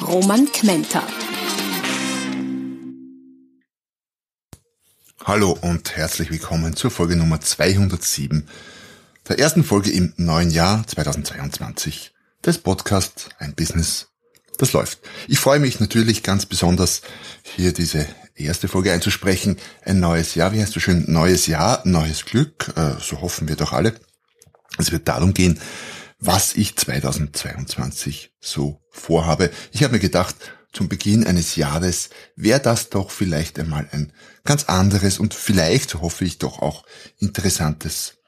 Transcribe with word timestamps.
Roman 0.00 0.50
Kmenter. 0.50 1.02
Hallo 5.24 5.56
und 5.60 5.96
herzlich 5.96 6.30
willkommen 6.30 6.74
zur 6.74 6.90
Folge 6.90 7.16
Nummer 7.16 7.40
207 7.40 8.48
der 9.28 9.38
ersten 9.38 9.62
Folge 9.62 9.90
im 9.90 10.14
neuen 10.16 10.50
Jahr 10.50 10.86
2022 10.86 12.12
des 12.44 12.58
Podcasts 12.58 13.28
Ein 13.38 13.54
Business, 13.54 14.08
das 14.58 14.72
läuft. 14.72 15.00
Ich 15.28 15.38
freue 15.38 15.60
mich 15.60 15.78
natürlich 15.78 16.22
ganz 16.22 16.46
besonders, 16.46 17.02
hier 17.42 17.72
diese 17.72 18.06
erste 18.34 18.66
Folge 18.66 18.92
einzusprechen. 18.92 19.58
Ein 19.84 20.00
neues 20.00 20.34
Jahr, 20.34 20.52
wie 20.52 20.60
heißt 20.60 20.74
du 20.74 20.80
schön, 20.80 21.04
neues 21.06 21.46
Jahr, 21.46 21.82
neues 21.84 22.24
Glück, 22.24 22.72
äh, 22.76 22.94
so 23.00 23.20
hoffen 23.20 23.48
wir 23.48 23.56
doch 23.56 23.72
alle. 23.72 23.94
Es 24.78 24.90
wird 24.90 25.06
darum 25.06 25.34
gehen, 25.34 25.60
was 26.24 26.54
ich 26.54 26.76
2022 26.76 28.32
so 28.40 28.80
vorhabe. 28.90 29.50
Ich 29.72 29.82
habe 29.82 29.94
mir 29.94 29.98
gedacht, 29.98 30.36
zum 30.72 30.88
Beginn 30.88 31.26
eines 31.26 31.56
Jahres 31.56 32.10
wäre 32.36 32.60
das 32.60 32.90
doch 32.90 33.10
vielleicht 33.10 33.58
einmal 33.58 33.88
ein 33.90 34.12
ganz 34.44 34.64
anderes 34.64 35.18
und 35.18 35.34
vielleicht, 35.34 35.96
hoffe 35.96 36.24
ich, 36.24 36.38
doch 36.38 36.60
auch 36.60 36.84
interessantes 37.18 38.18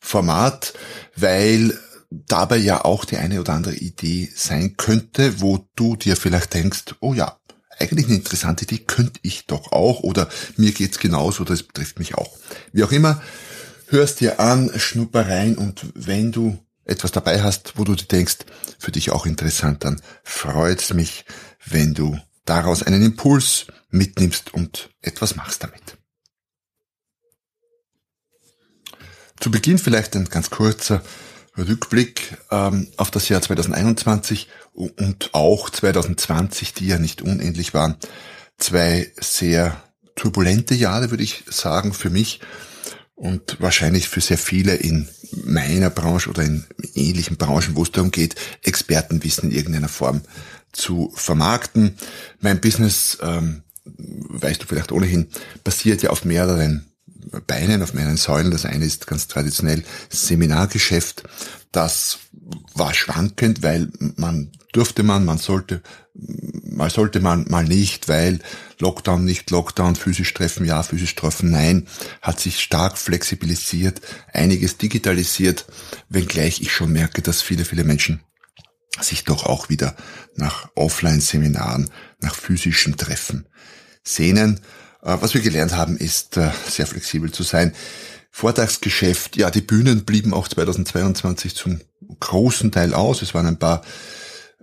Format, 0.00 0.72
weil 1.14 1.78
dabei 2.10 2.56
ja 2.56 2.86
auch 2.86 3.04
die 3.04 3.18
eine 3.18 3.40
oder 3.40 3.52
andere 3.52 3.76
Idee 3.76 4.30
sein 4.34 4.78
könnte, 4.78 5.42
wo 5.42 5.68
du 5.76 5.96
dir 5.96 6.16
vielleicht 6.16 6.54
denkst, 6.54 6.96
oh 7.00 7.12
ja, 7.12 7.38
eigentlich 7.78 8.06
eine 8.06 8.16
interessante 8.16 8.64
Idee 8.64 8.78
könnte 8.78 9.20
ich 9.22 9.46
doch 9.46 9.72
auch 9.72 10.00
oder 10.00 10.28
mir 10.56 10.72
geht's 10.72 10.98
genauso, 10.98 11.44
das 11.44 11.62
betrifft 11.62 11.98
mich 11.98 12.14
auch. 12.14 12.38
Wie 12.72 12.82
auch 12.82 12.92
immer, 12.92 13.22
hörst 13.88 14.20
dir 14.20 14.40
an, 14.40 14.70
schnupper 14.78 15.28
rein 15.28 15.56
und 15.58 15.86
wenn 15.94 16.32
du 16.32 16.58
etwas 16.84 17.12
dabei 17.12 17.42
hast, 17.42 17.78
wo 17.78 17.84
du 17.84 17.94
dir 17.94 18.06
denkst, 18.06 18.38
für 18.78 18.92
dich 18.92 19.10
auch 19.10 19.26
interessant, 19.26 19.84
dann 19.84 20.00
freut 20.24 20.80
es 20.80 20.92
mich, 20.92 21.24
wenn 21.64 21.94
du 21.94 22.18
daraus 22.44 22.82
einen 22.82 23.02
Impuls 23.02 23.66
mitnimmst 23.90 24.52
und 24.54 24.90
etwas 25.00 25.36
machst 25.36 25.62
damit. 25.62 25.98
Zu 29.38 29.50
Beginn 29.50 29.78
vielleicht 29.78 30.14
ein 30.16 30.26
ganz 30.26 30.50
kurzer 30.50 31.02
Rückblick 31.56 32.38
ähm, 32.50 32.88
auf 32.96 33.10
das 33.10 33.28
Jahr 33.28 33.42
2021 33.42 34.48
und 34.72 35.30
auch 35.34 35.68
2020, 35.68 36.74
die 36.74 36.86
ja 36.86 36.98
nicht 36.98 37.22
unendlich 37.22 37.74
waren. 37.74 37.96
Zwei 38.58 39.12
sehr 39.20 39.82
turbulente 40.14 40.74
Jahre, 40.74 41.10
würde 41.10 41.24
ich 41.24 41.44
sagen, 41.48 41.92
für 41.92 42.10
mich 42.10 42.40
und 43.22 43.60
wahrscheinlich 43.60 44.08
für 44.08 44.20
sehr 44.20 44.36
viele 44.36 44.74
in 44.74 45.06
meiner 45.44 45.90
Branche 45.90 46.28
oder 46.28 46.42
in 46.42 46.64
ähnlichen 46.94 47.36
Branchen, 47.36 47.76
wo 47.76 47.84
es 47.84 47.92
darum 47.92 48.10
geht, 48.10 48.34
Expertenwissen 48.62 49.50
in 49.50 49.56
irgendeiner 49.56 49.88
Form 49.88 50.22
zu 50.72 51.12
vermarkten. 51.14 51.94
Mein 52.40 52.60
Business, 52.60 53.18
ähm, 53.22 53.62
weißt 53.84 54.60
du 54.60 54.66
vielleicht 54.66 54.90
ohnehin, 54.90 55.28
basiert 55.62 56.02
ja 56.02 56.10
auf 56.10 56.24
mehreren 56.24 56.86
Beinen, 57.46 57.84
auf 57.84 57.94
mehreren 57.94 58.16
Säulen. 58.16 58.50
Das 58.50 58.66
eine 58.66 58.84
ist 58.84 59.06
ganz 59.06 59.28
traditionell 59.28 59.84
Seminargeschäft. 60.08 61.22
Das 61.70 62.18
war 62.74 62.92
schwankend, 62.92 63.62
weil 63.62 63.88
man 64.16 64.50
durfte 64.72 65.04
man, 65.04 65.24
man 65.24 65.38
sollte, 65.38 65.80
mal 66.14 66.90
sollte 66.90 67.20
man, 67.20 67.46
mal 67.48 67.62
nicht, 67.62 68.08
weil 68.08 68.40
Lockdown, 68.82 69.24
nicht 69.24 69.50
Lockdown, 69.50 69.94
physisch 69.94 70.34
treffen, 70.34 70.66
ja, 70.66 70.82
physisch 70.82 71.14
treffen, 71.14 71.50
nein, 71.50 71.86
hat 72.20 72.40
sich 72.40 72.60
stark 72.60 72.98
flexibilisiert, 72.98 74.00
einiges 74.32 74.76
digitalisiert, 74.76 75.66
wenngleich 76.08 76.60
ich 76.60 76.72
schon 76.72 76.92
merke, 76.92 77.22
dass 77.22 77.42
viele, 77.42 77.64
viele 77.64 77.84
Menschen 77.84 78.20
sich 79.00 79.24
doch 79.24 79.46
auch 79.46 79.68
wieder 79.68 79.96
nach 80.34 80.68
Offline-Seminaren, 80.74 81.90
nach 82.20 82.34
physischen 82.34 82.96
Treffen 82.96 83.46
sehnen. 84.02 84.60
Äh, 85.02 85.16
was 85.20 85.34
wir 85.34 85.40
gelernt 85.40 85.72
haben, 85.72 85.96
ist 85.96 86.36
äh, 86.36 86.50
sehr 86.68 86.86
flexibel 86.86 87.30
zu 87.30 87.44
sein. 87.44 87.74
Vortragsgeschäft, 88.30 89.36
ja, 89.36 89.50
die 89.50 89.60
Bühnen 89.60 90.04
blieben 90.04 90.34
auch 90.34 90.48
2022 90.48 91.54
zum 91.54 91.80
großen 92.18 92.72
Teil 92.72 92.94
aus. 92.94 93.22
Es 93.22 93.34
waren 93.34 93.46
ein 93.46 93.58
paar, 93.58 93.82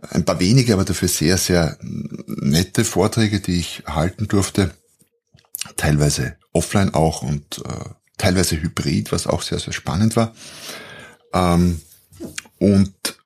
ein 0.02 0.26
paar 0.26 0.40
wenige, 0.40 0.74
aber 0.74 0.86
dafür 0.86 1.08
sehr, 1.08 1.38
sehr 1.38 1.78
nette 1.82 2.86
Vorträge, 2.86 3.40
die 3.40 3.60
ich 3.60 3.84
halten 3.86 4.28
durfte. 4.28 4.72
Teilweise 5.76 6.38
offline 6.54 6.94
auch 6.94 7.22
und 7.22 7.62
äh, 7.66 7.90
teilweise 8.18 8.62
hybrid, 8.62 9.12
was 9.12 9.28
auch 9.28 9.42
sehr, 9.42 9.60
sehr 9.60 9.74
spannend 9.74 10.16
war. 10.16 10.34
Ähm, 11.34 11.82
und 12.58 13.19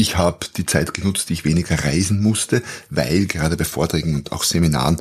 ich 0.00 0.16
habe 0.16 0.46
die 0.56 0.66
Zeit 0.66 0.94
genutzt, 0.94 1.28
die 1.28 1.34
ich 1.34 1.44
weniger 1.44 1.84
reisen 1.84 2.22
musste, 2.22 2.62
weil 2.88 3.26
gerade 3.26 3.56
bei 3.56 3.64
Vorträgen 3.64 4.14
und 4.14 4.32
auch 4.32 4.44
Seminaren 4.44 5.00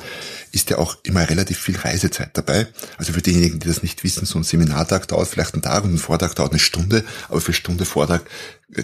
ist 0.51 0.69
ja 0.69 0.77
auch 0.77 0.97
immer 1.03 1.29
relativ 1.29 1.59
viel 1.59 1.77
Reisezeit 1.77 2.31
dabei. 2.33 2.67
Also 2.97 3.13
für 3.13 3.21
diejenigen, 3.21 3.59
die 3.59 3.67
das 3.67 3.81
nicht 3.81 4.03
wissen, 4.03 4.25
so 4.25 4.37
ein 4.37 4.43
Seminartag 4.43 5.07
dauert 5.07 5.27
vielleicht 5.27 5.53
einen 5.53 5.61
Tag 5.61 5.83
und 5.83 5.93
ein 5.93 5.97
Vortrag 5.97 6.35
dauert 6.35 6.51
eine 6.51 6.59
Stunde, 6.59 7.05
aber 7.29 7.39
für 7.39 7.53
Stunde 7.53 7.85
Vortrag 7.85 8.23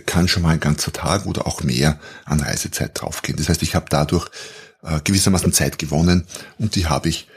kann 0.06 0.28
schon 0.28 0.44
mal 0.44 0.54
ein 0.54 0.60
ganzer 0.60 0.94
Tag 0.94 1.26
oder 1.26 1.48
auch 1.48 1.64
mehr 1.64 2.00
an 2.26 2.40
Reisezeit 2.40 2.92
draufgehen. 2.94 3.38
Das 3.38 3.50
heißt, 3.50 3.64
ich 3.64 3.76
habe 3.76 3.88
dadurch 3.90 4.30
äh, 4.84 5.00
gewissermaßen 5.04 5.54
Zeit 5.54 5.78
gewonnen 5.78 6.26
und 6.58 6.76
die 6.76 6.88
habe 6.88 7.10
ich 7.10 7.28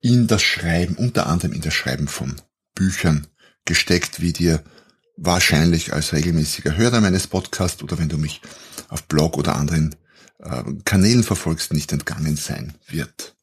in 0.00 0.26
das 0.26 0.42
Schreiben, 0.42 0.96
unter 0.96 1.26
anderem 1.26 1.52
in 1.52 1.62
das 1.62 1.74
Schreiben 1.74 2.08
von 2.08 2.36
Büchern 2.74 3.26
gesteckt, 3.64 4.20
wie 4.20 4.32
dir 4.32 4.62
wahrscheinlich 5.16 5.92
als 5.92 6.12
regelmäßiger 6.12 6.76
Hörer 6.76 7.00
meines 7.00 7.26
Podcasts 7.26 7.82
oder 7.82 7.98
wenn 7.98 8.08
du 8.08 8.18
mich 8.18 8.42
auf 8.88 9.04
Blog 9.04 9.36
oder 9.36 9.56
anderen 9.56 9.94
äh, 10.38 10.62
Kanälen 10.84 11.22
verfolgst, 11.22 11.72
nicht 11.72 11.92
entgangen 11.92 12.36
sein 12.36 12.74
wird. 12.86 13.34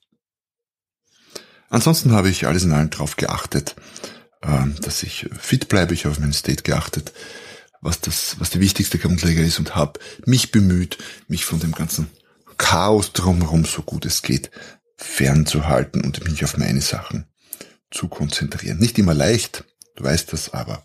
Ansonsten 1.70 2.12
habe 2.12 2.30
ich 2.30 2.46
alles 2.46 2.64
in 2.64 2.72
allem 2.72 2.92
darauf 2.92 3.16
geachtet, 3.16 3.76
äh, 4.42 4.68
dass 4.82 5.04
ich 5.04 5.28
fit 5.40 5.68
bleibe. 5.68 5.94
Ich 5.94 6.06
habe 6.06 6.12
auf 6.12 6.20
meinen 6.20 6.34
State 6.34 6.64
geachtet, 6.64 7.14
was 7.82 8.00
das, 8.00 8.36
was 8.40 8.52
die 8.52 8.60
wichtigste 8.60 9.00
Grundlage 9.00 9.44
ist 9.44 9.60
und 9.60 9.76
habe 9.76 10.00
mich 10.26 10.52
bemüht, 10.52 11.00
mich 11.28 11.46
von 11.46 11.60
dem 11.60 11.72
ganzen 11.72 12.08
Chaos 12.58 13.12
drumherum 13.14 13.66
so 13.66 13.82
gut 13.82 14.06
es 14.06 14.22
geht 14.22 14.52
fernzuhalten 14.96 16.04
und 16.04 16.24
mich 16.26 16.44
auf 16.44 16.58
meine 16.58 16.82
Sachen 16.82 17.26
zu 17.92 18.08
konzentrieren. 18.08 18.78
Nicht 18.78 18.98
immer 19.00 19.14
leicht, 19.14 19.64
du 19.96 20.04
weißt 20.04 20.32
das, 20.32 20.54
aber 20.54 20.84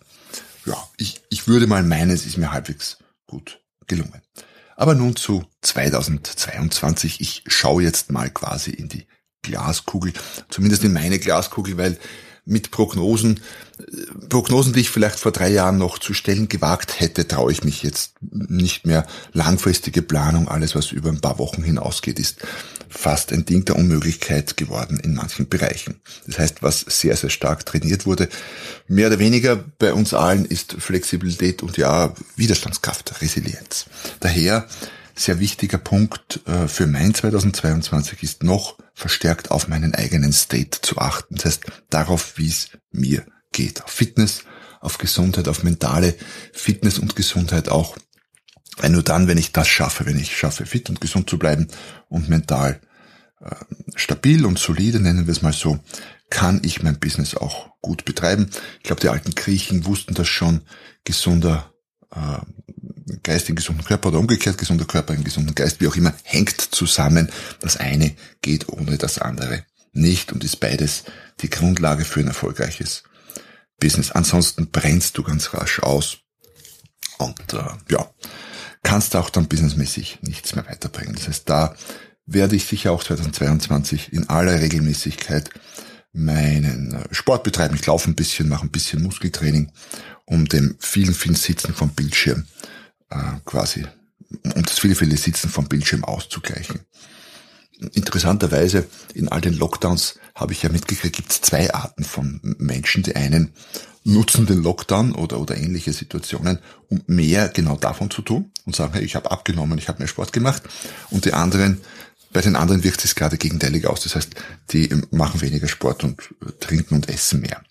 ja, 0.68 0.88
ich, 0.96 1.20
ich 1.30 1.48
würde 1.48 1.66
mal 1.66 1.82
meinen, 1.82 2.10
es 2.10 2.26
ist 2.26 2.36
mir 2.36 2.52
halbwegs 2.52 2.98
gut 3.26 3.60
gelungen. 3.86 4.22
Aber 4.76 4.94
nun 4.94 5.16
zu 5.16 5.44
2022. 5.62 7.20
Ich 7.20 7.42
schaue 7.46 7.82
jetzt 7.82 8.12
mal 8.12 8.30
quasi 8.30 8.70
in 8.70 8.88
die 8.88 9.06
Glaskugel, 9.42 10.12
zumindest 10.50 10.84
in 10.84 10.92
meine 10.92 11.18
Glaskugel, 11.18 11.76
weil 11.78 11.98
mit 12.48 12.70
Prognosen, 12.70 13.40
Prognosen, 14.28 14.72
die 14.72 14.80
ich 14.80 14.90
vielleicht 14.90 15.20
vor 15.20 15.32
drei 15.32 15.50
Jahren 15.50 15.78
noch 15.78 15.98
zu 15.98 16.12
stellen 16.12 16.48
gewagt 16.48 16.98
hätte, 16.98 17.28
traue 17.28 17.52
ich 17.52 17.62
mich 17.62 17.82
jetzt 17.82 18.14
nicht 18.20 18.86
mehr. 18.86 19.06
Langfristige 19.32 20.02
Planung, 20.02 20.48
alles 20.48 20.74
was 20.74 20.90
über 20.90 21.10
ein 21.10 21.20
paar 21.20 21.38
Wochen 21.38 21.62
hinausgeht, 21.62 22.18
ist 22.18 22.38
fast 22.88 23.32
ein 23.32 23.44
Ding 23.44 23.64
der 23.66 23.76
Unmöglichkeit 23.76 24.56
geworden 24.56 24.98
in 24.98 25.14
manchen 25.14 25.48
Bereichen. 25.48 26.00
Das 26.26 26.38
heißt, 26.38 26.62
was 26.62 26.80
sehr, 26.80 27.16
sehr 27.16 27.30
stark 27.30 27.66
trainiert 27.66 28.06
wurde, 28.06 28.28
mehr 28.88 29.08
oder 29.08 29.18
weniger 29.18 29.56
bei 29.78 29.92
uns 29.92 30.14
allen 30.14 30.44
ist 30.44 30.74
Flexibilität 30.78 31.62
und 31.62 31.76
ja, 31.76 32.14
Widerstandskraft, 32.36 33.20
Resilienz. 33.20 33.86
Daher 34.20 34.66
sehr 35.18 35.40
wichtiger 35.40 35.78
Punkt 35.78 36.40
äh, 36.46 36.68
für 36.68 36.86
mein 36.86 37.14
2022 37.14 38.22
ist 38.22 38.42
noch 38.42 38.78
verstärkt 38.94 39.50
auf 39.50 39.68
meinen 39.68 39.94
eigenen 39.94 40.32
State 40.32 40.80
zu 40.82 40.98
achten. 40.98 41.36
Das 41.36 41.44
heißt, 41.44 41.66
darauf, 41.90 42.38
wie 42.38 42.48
es 42.48 42.70
mir 42.90 43.26
geht. 43.52 43.82
Auf 43.84 43.90
Fitness, 43.90 44.44
auf 44.80 44.98
Gesundheit, 44.98 45.48
auf 45.48 45.62
mentale 45.62 46.14
Fitness 46.52 46.98
und 46.98 47.16
Gesundheit 47.16 47.68
auch. 47.68 47.96
Weil 48.78 48.90
nur 48.90 49.02
dann, 49.02 49.26
wenn 49.26 49.38
ich 49.38 49.52
das 49.52 49.68
schaffe, 49.68 50.06
wenn 50.06 50.18
ich 50.18 50.36
schaffe, 50.36 50.66
fit 50.66 50.88
und 50.88 51.00
gesund 51.00 51.28
zu 51.28 51.38
bleiben 51.38 51.68
und 52.08 52.28
mental 52.28 52.80
äh, 53.40 53.54
stabil 53.96 54.46
und 54.46 54.58
solide, 54.58 55.00
nennen 55.00 55.26
wir 55.26 55.32
es 55.32 55.42
mal 55.42 55.52
so, 55.52 55.80
kann 56.30 56.60
ich 56.62 56.82
mein 56.82 57.00
Business 57.00 57.34
auch 57.34 57.70
gut 57.80 58.04
betreiben. 58.04 58.50
Ich 58.78 58.84
glaube, 58.84 59.00
die 59.00 59.08
alten 59.08 59.34
Griechen 59.34 59.86
wussten 59.86 60.14
das 60.14 60.28
schon. 60.28 60.62
Gesunder 61.04 61.72
äh, 62.14 62.38
Geist 63.22 63.48
in 63.48 63.56
gesunden 63.56 63.84
Körper 63.84 64.08
oder 64.08 64.18
umgekehrt 64.18 64.58
gesunder 64.58 64.84
Körper 64.84 65.14
in 65.14 65.24
gesunden 65.24 65.54
Geist, 65.54 65.80
wie 65.80 65.88
auch 65.88 65.96
immer, 65.96 66.14
hängt 66.22 66.60
zusammen. 66.60 67.30
Das 67.60 67.76
eine 67.76 68.14
geht 68.42 68.68
ohne 68.68 68.98
das 68.98 69.18
andere 69.18 69.64
nicht 69.92 70.32
und 70.32 70.44
ist 70.44 70.60
beides 70.60 71.04
die 71.40 71.50
Grundlage 71.50 72.04
für 72.04 72.20
ein 72.20 72.28
erfolgreiches 72.28 73.02
Business. 73.80 74.12
Ansonsten 74.12 74.70
brennst 74.70 75.16
du 75.18 75.22
ganz 75.22 75.52
rasch 75.54 75.80
aus 75.80 76.18
und 77.18 77.52
äh, 77.52 77.64
ja, 77.90 78.10
kannst 78.82 79.16
auch 79.16 79.30
dann 79.30 79.48
businessmäßig 79.48 80.18
nichts 80.22 80.54
mehr 80.54 80.66
weiterbringen. 80.66 81.14
Das 81.14 81.28
heißt, 81.28 81.48
da 81.48 81.74
werde 82.26 82.56
ich 82.56 82.66
sicher 82.66 82.92
auch 82.92 83.02
2022 83.02 84.12
in 84.12 84.28
aller 84.28 84.60
Regelmäßigkeit 84.60 85.50
meinen 86.12 86.94
äh, 86.94 87.14
Sport 87.14 87.42
betreiben. 87.42 87.74
Ich 87.74 87.86
laufe 87.86 88.10
ein 88.10 88.14
bisschen, 88.14 88.48
mache 88.48 88.66
ein 88.66 88.70
bisschen 88.70 89.02
Muskeltraining, 89.02 89.72
um 90.24 90.46
dem 90.46 90.76
vielen, 90.78 91.14
vielen 91.14 91.36
Sitzen 91.36 91.74
vom 91.74 91.90
Bildschirm 91.90 92.46
äh, 93.10 93.16
quasi, 93.44 93.86
um 94.54 94.62
das 94.62 94.78
viele, 94.78 94.94
viele 94.94 95.16
Sitzen 95.16 95.50
vom 95.50 95.68
Bildschirm 95.68 96.04
auszugleichen. 96.04 96.80
Interessanterweise 97.92 98.86
in 99.14 99.28
all 99.28 99.40
den 99.40 99.54
Lockdowns 99.54 100.18
habe 100.34 100.52
ich 100.52 100.62
ja 100.62 100.68
mitgekriegt, 100.68 101.14
gibt 101.14 101.30
es 101.30 101.40
zwei 101.40 101.72
Arten 101.72 102.02
von 102.02 102.40
Menschen. 102.58 103.04
Die 103.04 103.14
einen 103.14 103.52
nutzen 104.02 104.46
den 104.46 104.62
Lockdown 104.62 105.12
oder, 105.12 105.38
oder 105.38 105.56
ähnliche 105.56 105.92
Situationen, 105.92 106.58
um 106.88 107.02
mehr 107.06 107.48
genau 107.48 107.76
davon 107.76 108.10
zu 108.10 108.22
tun 108.22 108.50
und 108.64 108.74
sagen, 108.74 108.94
hey, 108.94 109.04
ich 109.04 109.14
habe 109.14 109.30
abgenommen, 109.30 109.78
ich 109.78 109.88
habe 109.88 109.98
mehr 109.98 110.08
Sport 110.08 110.32
gemacht. 110.32 110.62
Und 111.10 111.24
die 111.24 111.34
anderen, 111.34 111.80
bei 112.32 112.40
den 112.40 112.56
anderen 112.56 112.82
wirkt 112.82 113.04
es 113.04 113.14
gerade 113.14 113.38
gegenteilig 113.38 113.86
aus. 113.86 114.00
Das 114.00 114.16
heißt, 114.16 114.30
die 114.70 114.88
machen 115.10 115.40
weniger 115.40 115.68
Sport 115.68 116.02
und 116.02 116.20
trinken 116.58 116.94
und 116.94 117.08
essen 117.08 117.40
mehr. 117.40 117.62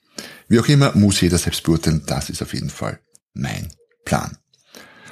Wie 0.48 0.60
auch 0.60 0.68
immer, 0.68 0.95
muss 0.95 1.19
jeder 1.19 1.38
selbst 1.38 1.63
beurteilen. 1.63 2.04
Das 2.06 2.30
ist 2.30 2.42
auf 2.42 2.54
jeden 2.54 2.69
Fall 2.69 3.00
mein 3.34 3.68
Plan. 4.06 4.38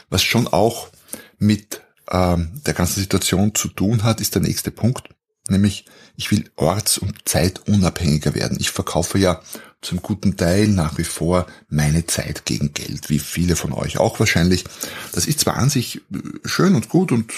Was 0.09 0.23
schon 0.23 0.47
auch 0.47 0.89
mit 1.37 1.81
ähm, 2.11 2.61
der 2.65 2.73
ganzen 2.73 2.99
Situation 2.99 3.55
zu 3.55 3.69
tun 3.69 4.03
hat, 4.03 4.21
ist 4.21 4.35
der 4.35 4.41
nächste 4.41 4.71
Punkt. 4.71 5.09
Nämlich, 5.47 5.85
ich 6.15 6.31
will 6.31 6.49
orts- 6.55 6.97
und 6.97 7.27
zeitunabhängiger 7.27 8.33
werden. 8.33 8.57
Ich 8.59 8.71
verkaufe 8.71 9.19
ja 9.19 9.41
zum 9.85 10.01
guten 10.01 10.35
Teil 10.35 10.67
nach 10.67 10.97
wie 10.97 11.03
vor 11.03 11.45
meine 11.69 12.07
Zeit 12.07 12.45
gegen 12.45 12.73
Geld, 12.73 13.09
wie 13.09 13.19
viele 13.19 13.55
von 13.55 13.71
euch 13.71 13.99
auch 13.99 14.19
wahrscheinlich. 14.19 14.63
Das 15.11 15.27
ist 15.27 15.41
zwar 15.41 15.57
an 15.57 15.69
sich 15.69 15.97
äh, 15.97 16.01
schön 16.45 16.73
und 16.75 16.89
gut 16.89 17.11
und 17.11 17.31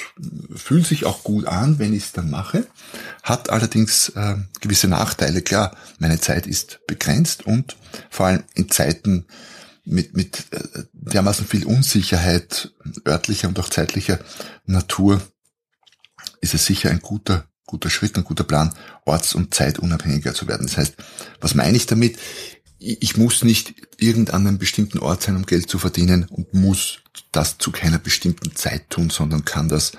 fühlt 0.55 0.87
sich 0.87 1.05
auch 1.05 1.23
gut 1.23 1.45
an, 1.45 1.77
wenn 1.79 1.93
ich 1.93 2.05
es 2.05 2.11
dann 2.13 2.29
mache, 2.29 2.65
hat 3.23 3.49
allerdings 3.49 4.09
äh, 4.09 4.35
gewisse 4.61 4.87
Nachteile. 4.87 5.41
Klar, 5.41 5.75
meine 5.99 6.21
Zeit 6.21 6.47
ist 6.47 6.79
begrenzt 6.87 7.45
und 7.45 7.75
vor 8.09 8.27
allem 8.27 8.43
in 8.53 8.69
Zeiten 8.69 9.25
mit, 9.87 10.15
mit 10.15 10.45
äh, 10.51 10.83
dermaßen 10.93 11.47
viel 11.47 11.65
Unsicherheit 11.65 12.71
örtlicher 13.07 13.47
und 13.47 13.59
auch 13.59 13.69
zeitlicher 13.69 14.19
Natur 14.65 15.21
ist 16.41 16.53
es 16.53 16.65
sicher 16.65 16.89
ein 16.89 16.99
guter 16.99 17.47
guter 17.67 17.89
Schritt, 17.89 18.17
ein 18.17 18.23
guter 18.23 18.45
Plan, 18.45 18.73
orts- 19.05 19.35
und 19.35 19.53
zeitunabhängiger 19.53 20.33
zu 20.33 20.47
werden. 20.47 20.65
Das 20.65 20.77
heißt, 20.77 20.95
was 21.39 21.53
meine 21.53 21.77
ich 21.77 21.85
damit? 21.85 22.17
Ich 22.79 23.17
muss 23.17 23.43
nicht 23.43 23.73
irgendeinem 23.97 24.47
einem 24.47 24.57
bestimmten 24.57 24.99
Ort 24.99 25.21
sein, 25.21 25.35
um 25.35 25.45
Geld 25.45 25.69
zu 25.69 25.77
verdienen 25.77 26.25
und 26.29 26.53
muss 26.53 26.99
das 27.31 27.57
zu 27.57 27.71
keiner 27.71 27.99
bestimmten 27.99 28.55
Zeit 28.55 28.89
tun, 28.89 29.09
sondern 29.09 29.45
kann 29.45 29.67
das 29.67 29.91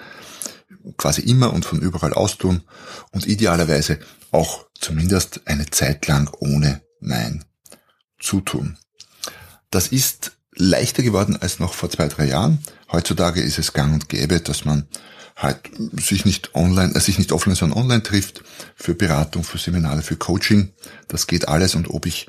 quasi 0.97 1.21
immer 1.23 1.53
und 1.53 1.65
von 1.65 1.81
überall 1.81 2.15
aus 2.15 2.39
tun 2.39 2.63
und 3.11 3.27
idealerweise 3.27 3.99
auch 4.31 4.67
zumindest 4.81 5.43
eine 5.45 5.67
Zeit 5.67 6.07
lang 6.07 6.31
ohne 6.41 6.81
mein 7.01 7.45
Zutun. 8.19 8.79
Das 9.71 9.89
ist 9.89 10.33
leichter 10.55 11.03
geworden 11.03 11.37
als 11.37 11.59
noch 11.59 11.75
vor 11.75 11.91
zwei, 11.91 12.09
drei 12.09 12.27
Jahren. 12.27 12.59
Heutzutage 12.91 13.41
ist 13.41 13.59
es 13.59 13.73
gang 13.73 13.95
und 13.95 14.09
gäbe, 14.09 14.41
dass 14.41 14.65
man 14.65 14.89
halt 15.37 15.71
sich 15.93 16.25
nicht 16.25 16.55
online, 16.55 16.95
äh, 16.95 17.01
sich 17.01 17.19
nicht 17.19 17.33
offline, 17.33 17.55
sondern 17.55 17.79
online 17.79 18.03
trifft 18.03 18.43
für 18.75 18.95
Beratung, 18.95 19.45
für 19.45 19.59
Seminare, 19.59 20.03
für 20.03 20.17
Coaching. 20.17 20.73
Das 21.07 21.27
geht 21.27 21.49
alles 21.49 21.75
und 21.75 21.91
ob 21.91 22.07
ich 22.07 22.29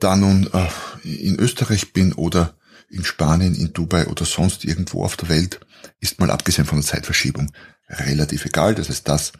da 0.00 0.16
nun 0.16 0.48
äh, 0.52 0.68
in 1.08 1.38
Österreich 1.38 1.92
bin 1.92 2.12
oder 2.12 2.54
in 2.88 3.04
Spanien, 3.04 3.54
in 3.54 3.74
Dubai 3.74 4.06
oder 4.06 4.24
sonst 4.24 4.64
irgendwo 4.64 5.04
auf 5.04 5.16
der 5.16 5.28
Welt, 5.28 5.60
ist 6.00 6.20
mal 6.20 6.30
abgesehen 6.30 6.66
von 6.66 6.78
der 6.78 6.86
Zeitverschiebung 6.86 7.52
relativ 7.88 8.46
egal. 8.46 8.74
Das 8.74 8.88
heißt, 8.88 9.06
das 9.06 9.32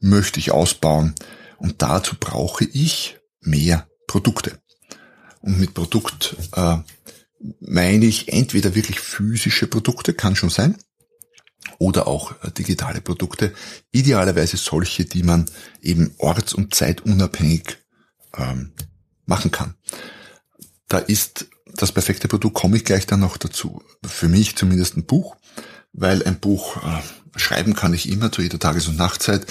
möchte 0.00 0.38
ich 0.38 0.50
ausbauen 0.50 1.14
und 1.56 1.80
dazu 1.80 2.16
brauche 2.18 2.64
ich 2.64 3.18
mehr 3.40 3.88
Produkte. 4.06 4.58
Und 5.44 5.60
mit 5.60 5.74
Produkt 5.74 6.36
äh, 6.56 6.78
meine 7.60 8.06
ich 8.06 8.32
entweder 8.32 8.74
wirklich 8.74 8.98
physische 8.98 9.66
Produkte, 9.66 10.14
kann 10.14 10.36
schon 10.36 10.48
sein, 10.48 10.78
oder 11.76 12.06
auch 12.06 12.32
äh, 12.42 12.50
digitale 12.50 13.02
Produkte. 13.02 13.52
Idealerweise 13.92 14.56
solche, 14.56 15.04
die 15.04 15.22
man 15.22 15.44
eben 15.82 16.14
orts- 16.16 16.54
und 16.54 16.74
zeitunabhängig 16.74 17.76
ähm, 18.38 18.72
machen 19.26 19.50
kann. 19.50 19.74
Da 20.88 20.96
ist 20.96 21.46
das 21.66 21.92
perfekte 21.92 22.26
Produkt, 22.26 22.54
komme 22.54 22.78
ich 22.78 22.86
gleich 22.86 23.06
dann 23.06 23.20
noch 23.20 23.36
dazu. 23.36 23.82
Für 24.02 24.28
mich 24.28 24.56
zumindest 24.56 24.96
ein 24.96 25.04
Buch, 25.04 25.36
weil 25.92 26.22
ein 26.22 26.40
Buch 26.40 26.78
äh, 26.78 27.02
schreiben 27.38 27.74
kann 27.74 27.92
ich 27.92 28.08
immer 28.08 28.32
zu 28.32 28.40
jeder 28.40 28.58
Tages- 28.58 28.88
und 28.88 28.96
Nachtzeit 28.96 29.46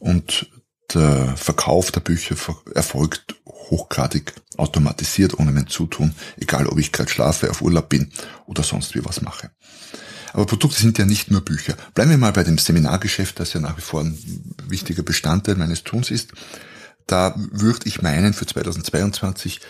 und 0.00 0.50
der 0.94 1.36
Verkauf 1.36 1.90
der 1.90 2.00
Bücher 2.00 2.36
erfolgt 2.74 3.36
hochgradig 3.46 4.34
automatisiert, 4.56 5.38
ohne 5.38 5.52
mein 5.52 5.68
Zutun, 5.68 6.14
egal 6.38 6.66
ob 6.66 6.78
ich 6.78 6.92
gerade 6.92 7.10
schlafe, 7.10 7.50
auf 7.50 7.62
Urlaub 7.62 7.88
bin 7.88 8.10
oder 8.46 8.62
sonst 8.62 8.94
wie 8.94 9.04
was 9.04 9.22
mache. 9.22 9.50
Aber 10.32 10.46
Produkte 10.46 10.80
sind 10.80 10.98
ja 10.98 11.04
nicht 11.04 11.30
nur 11.30 11.40
Bücher. 11.40 11.74
Bleiben 11.94 12.10
wir 12.10 12.18
mal 12.18 12.32
bei 12.32 12.44
dem 12.44 12.58
Seminargeschäft, 12.58 13.40
das 13.40 13.52
ja 13.52 13.60
nach 13.60 13.76
wie 13.76 13.82
vor 13.82 14.00
ein 14.00 14.16
wichtiger 14.68 15.02
Bestandteil 15.02 15.56
meines 15.56 15.82
Tuns 15.82 16.10
ist. 16.10 16.32
Da 17.06 17.34
würde 17.36 17.86
ich 17.86 18.02
meinen, 18.02 18.32
für 18.32 18.46
2022 18.46 19.60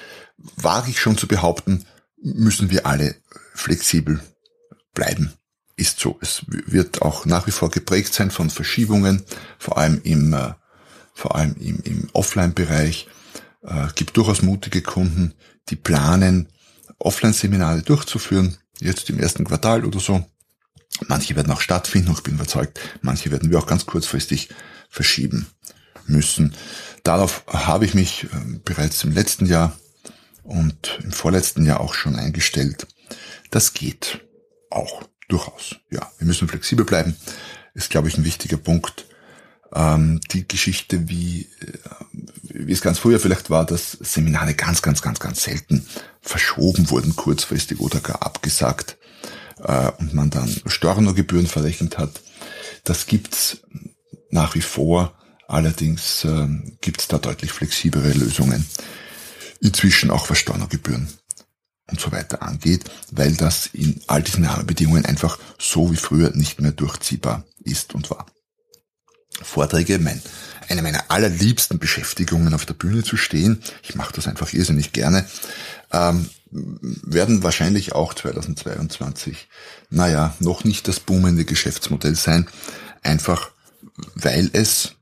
wage 0.57 0.91
ich 0.91 1.01
schon 1.01 1.17
zu 1.17 1.27
behaupten, 1.27 1.87
müssen 2.23 2.71
wir 2.71 2.87
alle 2.87 3.15
flexibel 3.55 4.21
bleiben. 4.95 5.33
Ist 5.77 5.99
so. 5.99 6.19
Es 6.21 6.43
wird 6.47 7.01
auch 7.01 7.25
nach 7.25 7.47
wie 7.47 7.53
vor 7.53 7.71
geprägt 7.71 8.13
sein 8.13 8.31
von 8.31 8.51
Verschiebungen, 8.51 9.25
vor 9.59 9.79
allem 9.79 10.01
im, 10.05 10.35
äh, 10.35 10.53
vor 11.15 11.37
allem 11.37 11.55
im, 11.59 11.81
im 11.85 12.09
Offline-Bereich. 12.13 13.09
Äh, 13.63 13.89
gibt 13.95 14.17
durchaus 14.17 14.43
mutige 14.43 14.83
Kunden, 14.83 15.35
die 15.69 15.77
planen, 15.77 16.49
Offline-Seminare 16.99 17.83
durchzuführen, 17.83 18.57
jetzt 18.81 19.09
im 19.11 19.19
ersten 19.19 19.45
Quartal 19.45 19.85
oder 19.85 20.01
so. 20.01 20.25
Manche 21.07 21.37
werden 21.37 21.53
auch 21.53 21.61
stattfinden, 21.61 22.13
ich 22.13 22.23
bin 22.23 22.35
überzeugt, 22.35 22.81
manche 23.01 23.31
werden 23.31 23.51
wir 23.51 23.59
auch 23.59 23.67
ganz 23.67 23.87
kurzfristig 23.87 24.49
verschieben 24.89 25.47
müssen. 26.07 26.55
Darauf 27.05 27.45
habe 27.47 27.85
ich 27.85 27.95
mich 27.95 28.27
ähm, 28.33 28.61
bereits 28.65 29.03
im 29.05 29.13
letzten 29.13 29.47
Jahr 29.47 29.79
und 30.43 30.99
im 31.03 31.13
vorletzten 31.13 31.65
Jahr 31.65 31.81
auch 31.81 31.95
schon 31.95 32.17
eingestellt. 32.17 32.87
Das 33.51 33.73
geht 33.73 34.21
auch 34.69 35.03
durchaus. 35.29 35.77
Ja, 35.91 36.11
wir 36.19 36.27
müssen 36.27 36.49
flexibel 36.49 36.85
bleiben, 36.85 37.17
ist, 37.75 37.91
glaube 37.91 38.09
ich, 38.09 38.19
ein 38.19 38.25
wichtiger 38.25 38.57
Punkt. 38.57 39.07
Ähm, 39.73 40.21
die 40.33 40.49
Geschichte, 40.49 41.09
wie, 41.09 41.43
äh, 41.61 41.79
wie 42.43 42.73
es 42.73 42.81
ganz 42.81 42.99
früher 42.99 43.21
vielleicht 43.21 43.51
war, 43.51 43.65
dass 43.65 43.93
Seminare 43.93 44.55
ganz, 44.55 44.83
ganz, 44.83 45.01
ganz, 45.01 45.21
ganz 45.21 45.45
selten 45.45 45.87
verschoben 46.21 46.91
wurden, 46.91 47.15
kurzfristig 47.15 47.81
oder 47.81 48.01
gar 48.01 48.23
abgesagt 48.23 48.99
äh, 49.63 49.91
und 49.99 50.15
man 50.15 50.31
dann 50.31 50.55
Stornogebühren 50.67 51.47
verrechnet 51.47 51.99
hat. 51.99 52.21
Das 52.85 53.07
gibt's 53.07 53.59
nach 54.31 54.55
wie 54.55 54.63
vor. 54.63 55.15
Allerdings 55.47 56.25
äh, 56.25 56.49
gibt's 56.81 57.09
da 57.09 57.19
deutlich 57.19 57.53
flexiblere 57.53 58.13
Lösungen. 58.13 58.67
Inzwischen 59.61 60.11
auch 60.11 60.31
was 60.31 60.39
Stornogebühren 60.39 61.09
und 61.91 62.01
so 62.01 62.13
weiter 62.13 62.43
angeht, 62.43 62.85
weil 63.11 63.35
das 63.35 63.67
in 63.73 64.01
all 64.07 64.23
diesen 64.23 64.45
Rahmenbedingungen 64.45 65.05
einfach 65.05 65.39
so 65.59 65.93
wie 65.93 65.97
früher 65.97 66.31
nicht 66.31 66.61
mehr 66.61 66.73
durchziehbar 66.73 67.45
ist 67.65 67.95
und 67.95 68.11
war. 68.11 68.27
Vorträge, 69.43 69.99
mein, 69.99 70.21
eine 70.69 70.83
meiner 70.83 71.11
allerliebsten 71.11 71.79
Beschäftigungen 71.79 72.55
auf 72.55 72.67
der 72.67 72.75
Bühne 72.75 73.03
zu 73.03 73.17
stehen, 73.17 73.63
ich 73.83 73.95
mache 73.95 74.15
das 74.15 74.29
einfach 74.29 74.53
irrsinnig 74.53 74.93
gerne, 74.93 75.27
ähm, 75.93 76.29
werden 76.51 77.43
wahrscheinlich 77.43 77.93
auch 77.93 78.15
2022, 78.15 79.49
naja, 79.89 80.35
noch 80.41 80.65
nicht 80.65 80.89
das 80.89 81.01
boomende 81.01 81.45
Geschäftsmodell 81.45 82.17
sein, 82.17 82.49
einfach 83.03 83.51
weil 84.15 84.51
es 84.53 84.93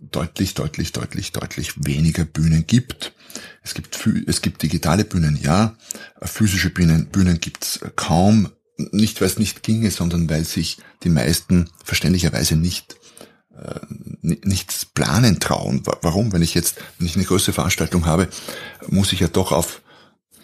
deutlich, 0.00 0.54
deutlich, 0.54 0.92
deutlich, 0.92 1.32
deutlich 1.32 1.84
weniger 1.84 2.24
Bühnen 2.24 2.66
gibt. 2.66 3.12
Es 3.62 3.74
gibt, 3.74 3.98
es 4.26 4.42
gibt 4.42 4.62
digitale 4.62 5.04
Bühnen, 5.04 5.38
ja, 5.40 5.76
physische 6.22 6.70
Bühnen, 6.70 7.06
Bühnen 7.06 7.40
gibt's 7.40 7.80
kaum, 7.96 8.50
nicht 8.76 9.20
weil 9.20 9.28
es 9.28 9.38
nicht 9.38 9.62
ginge, 9.62 9.90
sondern 9.90 10.28
weil 10.28 10.44
sich 10.44 10.78
die 11.02 11.10
meisten 11.10 11.68
verständlicherweise 11.84 12.56
nicht 12.56 12.96
äh, 13.56 13.80
nichts 14.22 14.84
planen 14.86 15.40
trauen. 15.40 15.82
Warum? 15.84 16.32
Wenn 16.32 16.42
ich 16.42 16.54
jetzt, 16.54 16.76
wenn 16.98 17.06
ich 17.06 17.16
eine 17.16 17.24
größere 17.24 17.52
Veranstaltung 17.52 18.06
habe, 18.06 18.28
muss 18.88 19.12
ich 19.12 19.20
ja 19.20 19.28
doch 19.28 19.52
auf 19.52 19.82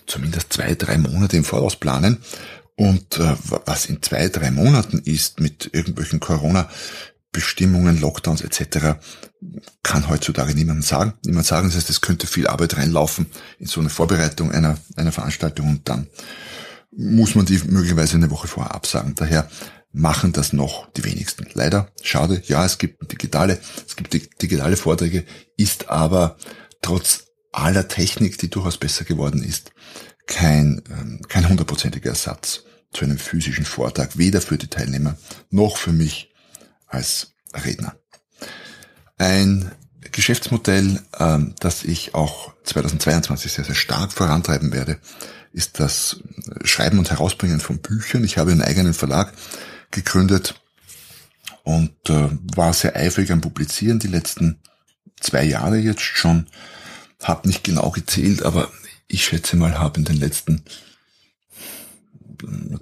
zumindest 0.07 0.53
zwei, 0.53 0.75
drei 0.75 0.99
Monate 0.99 1.37
im 1.37 1.45
Voraus 1.45 1.77
planen. 1.77 2.19
Und 2.77 3.19
äh, 3.19 3.35
was 3.67 3.87
in 3.87 4.03
zwei, 4.03 4.29
drei 4.29 4.51
Monaten 4.51 4.99
ist 4.99 5.41
mit 5.41 5.71
irgendwelchen 5.73 6.21
Corona-Bestimmungen, 6.21 8.01
Lockdowns 8.01 8.41
etc., 8.43 9.01
kann 9.83 10.09
heutzutage 10.09 10.55
niemand 10.55 10.85
sagen. 10.85 11.15
Niemand 11.25 11.47
sagen, 11.47 11.69
das 11.69 11.77
heißt, 11.77 11.91
es 11.91 12.01
könnte 12.01 12.27
viel 12.27 12.47
Arbeit 12.47 12.77
reinlaufen 12.77 13.27
in 13.59 13.67
so 13.67 13.81
eine 13.81 13.91
Vorbereitung 13.91 14.53
einer, 14.53 14.79
einer 14.97 15.13
Veranstaltung 15.13 15.69
und 15.69 15.89
dann 15.89 16.09
muss 16.91 17.35
man 17.35 17.47
die 17.47 17.59
möglicherweise 17.59 18.17
eine 18.17 18.31
Woche 18.31 18.49
vorher 18.49 18.75
absagen. 18.75 19.15
Daher 19.15 19.49
machen 19.93 20.33
das 20.33 20.53
noch 20.53 20.91
die 20.93 21.05
wenigsten. 21.05 21.47
Leider, 21.55 21.91
schade, 22.03 22.43
ja, 22.47 22.65
es 22.65 22.79
gibt 22.79 23.11
digitale, 23.11 23.59
es 23.87 23.97
gibt 23.97 24.13
digitale 24.43 24.77
Vorträge, 24.77 25.25
ist 25.57 25.89
aber 25.89 26.37
trotz 26.83 27.25
aller 27.53 27.89
Technik, 27.89 28.39
die 28.39 28.51
durchaus 28.51 28.77
besser 28.79 29.05
geworden 29.05 29.43
ist, 29.43 29.73
kein, 30.27 30.83
ähm, 30.91 31.21
kein 31.29 31.49
hundertprozentiger 31.49 32.11
Ersatz 32.11 32.65
zu 32.93 33.05
einem 33.05 33.19
physischen 33.19 33.65
Vortrag, 33.65 34.19
weder 34.19 34.41
für 34.41 34.59
die 34.59 34.69
Teilnehmer 34.69 35.17
noch 35.51 35.77
für 35.77 35.93
mich 35.93 36.33
als 36.87 37.35
Redner. 37.55 37.97
Ein 39.17 39.73
Geschäftsmodell, 40.13 41.01
ähm, 41.19 41.55
das 41.61 41.85
ich 41.85 42.15
auch 42.15 42.55
2022 42.65 43.53
sehr, 43.53 43.65
sehr 43.65 43.75
stark 43.75 44.13
vorantreiben 44.13 44.73
werde, 44.73 44.99
ist 45.59 45.81
das 45.81 46.21
Schreiben 46.63 47.01
und 47.01 47.11
Herausbringen 47.11 47.59
von 47.59 47.79
Büchern. 47.79 48.23
Ich 48.23 48.39
habe 48.39 48.53
einen 48.53 48.63
eigenen 48.63 48.95
Verlag 48.95 49.35
gegründet 49.91 50.55
und 51.65 51.91
äh, 52.09 52.29
war 52.55 52.73
sehr 52.73 52.95
eifrig 52.95 53.33
am 53.33 53.41
Publizieren 53.41 53.99
die 53.99 54.07
letzten 54.07 54.61
zwei 55.21 55.43
Jahre 55.43 55.79
jetzt 55.79 56.03
schon. 56.03 56.47
Hab 57.21 57.45
nicht 57.45 57.65
genau 57.65 57.91
gezählt, 57.91 58.45
aber 58.45 58.71
ich 59.09 59.25
schätze 59.25 59.57
mal, 59.57 59.81
habe 59.81 59.99
in 59.99 60.05
den 60.05 60.19
letzten 60.19 60.63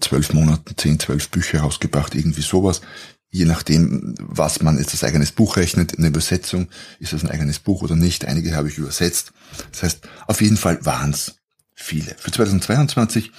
zwölf 0.03 0.35
Monaten 0.35 0.77
zehn, 0.77 1.01
zwölf 1.01 1.31
Bücher 1.31 1.61
rausgebracht, 1.61 2.15
irgendwie 2.15 2.43
sowas. 2.43 2.83
Je 3.31 3.47
nachdem, 3.47 4.15
was 4.21 4.61
man 4.61 4.77
jetzt 4.77 4.93
als 4.93 5.03
eigenes 5.03 5.33
Buch 5.33 5.57
rechnet, 5.57 5.97
eine 5.97 6.09
Übersetzung, 6.09 6.69
ist 7.01 7.15
das 7.15 7.25
ein 7.25 7.31
eigenes 7.31 7.59
Buch 7.59 7.81
oder 7.81 7.97
nicht. 7.97 8.27
Einige 8.27 8.55
habe 8.55 8.69
ich 8.69 8.77
übersetzt. 8.77 9.33
Das 9.73 9.83
heißt, 9.83 10.09
auf 10.27 10.43
jeden 10.43 10.59
Fall 10.59 10.85
waren 10.85 11.13
es 11.13 11.37
viele. 11.77 12.17
Für 12.19 12.33
2022 12.33 13.31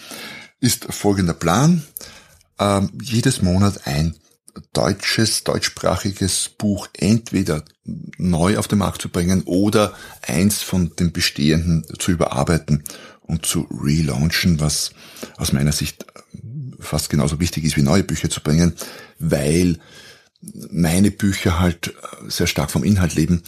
ist 0.62 0.86
folgender 0.94 1.34
Plan. 1.34 1.84
Ähm, 2.60 2.92
jedes 3.02 3.42
Monat 3.42 3.86
ein 3.86 4.16
deutsches, 4.74 5.44
deutschsprachiges 5.44 6.50
Buch 6.58 6.88
entweder 6.94 7.64
neu 7.84 8.58
auf 8.58 8.68
den 8.68 8.80
Markt 8.80 9.02
zu 9.02 9.10
bringen 9.10 9.44
oder 9.44 9.94
eins 10.22 10.62
von 10.62 10.96
den 10.96 11.12
bestehenden 11.12 11.86
zu 12.00 12.12
überarbeiten 12.12 12.84
und 13.22 13.46
zu 13.46 13.68
relaunchen, 13.72 14.60
was 14.60 14.92
aus 15.38 15.52
meiner 15.52 15.72
Sicht 15.72 16.06
fast 16.80 17.10
genauso 17.10 17.40
wichtig 17.40 17.66
ist 17.66 17.76
wie 17.76 17.82
neue 17.84 18.04
Bücher 18.04 18.30
zu 18.30 18.42
bringen, 18.42 18.74
weil 19.20 19.80
meine 20.42 21.12
Bücher 21.12 21.60
halt 21.60 21.94
sehr 22.28 22.48
stark 22.48 22.72
vom 22.72 22.84
Inhalt 22.84 23.16
leben 23.16 23.44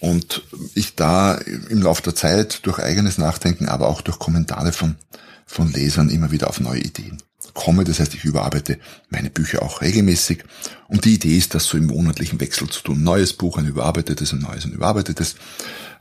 und 0.00 0.42
ich 0.74 0.96
da 0.96 1.34
im 1.34 1.82
Laufe 1.82 2.02
der 2.02 2.14
Zeit 2.14 2.66
durch 2.66 2.78
eigenes 2.78 3.18
Nachdenken, 3.18 3.68
aber 3.68 3.88
auch 3.88 4.00
durch 4.00 4.18
Kommentare 4.18 4.72
von, 4.72 4.96
von 5.46 5.72
Lesern 5.72 6.10
immer 6.10 6.30
wieder 6.30 6.48
auf 6.48 6.60
neue 6.60 6.80
Ideen 6.80 7.22
komme. 7.54 7.84
Das 7.84 8.00
heißt, 8.00 8.14
ich 8.14 8.24
überarbeite 8.24 8.78
meine 9.08 9.30
Bücher 9.30 9.62
auch 9.62 9.80
regelmäßig. 9.80 10.44
Und 10.88 11.04
die 11.04 11.14
Idee 11.14 11.36
ist, 11.36 11.54
das 11.54 11.64
so 11.64 11.78
im 11.78 11.86
monatlichen 11.86 12.40
Wechsel 12.40 12.68
zu 12.68 12.82
tun. 12.82 13.02
Neues 13.02 13.32
Buch, 13.32 13.56
ein 13.56 13.66
überarbeitetes, 13.66 14.32
ein 14.32 14.40
neues, 14.40 14.64
ein 14.64 14.72
überarbeitetes. 14.72 15.36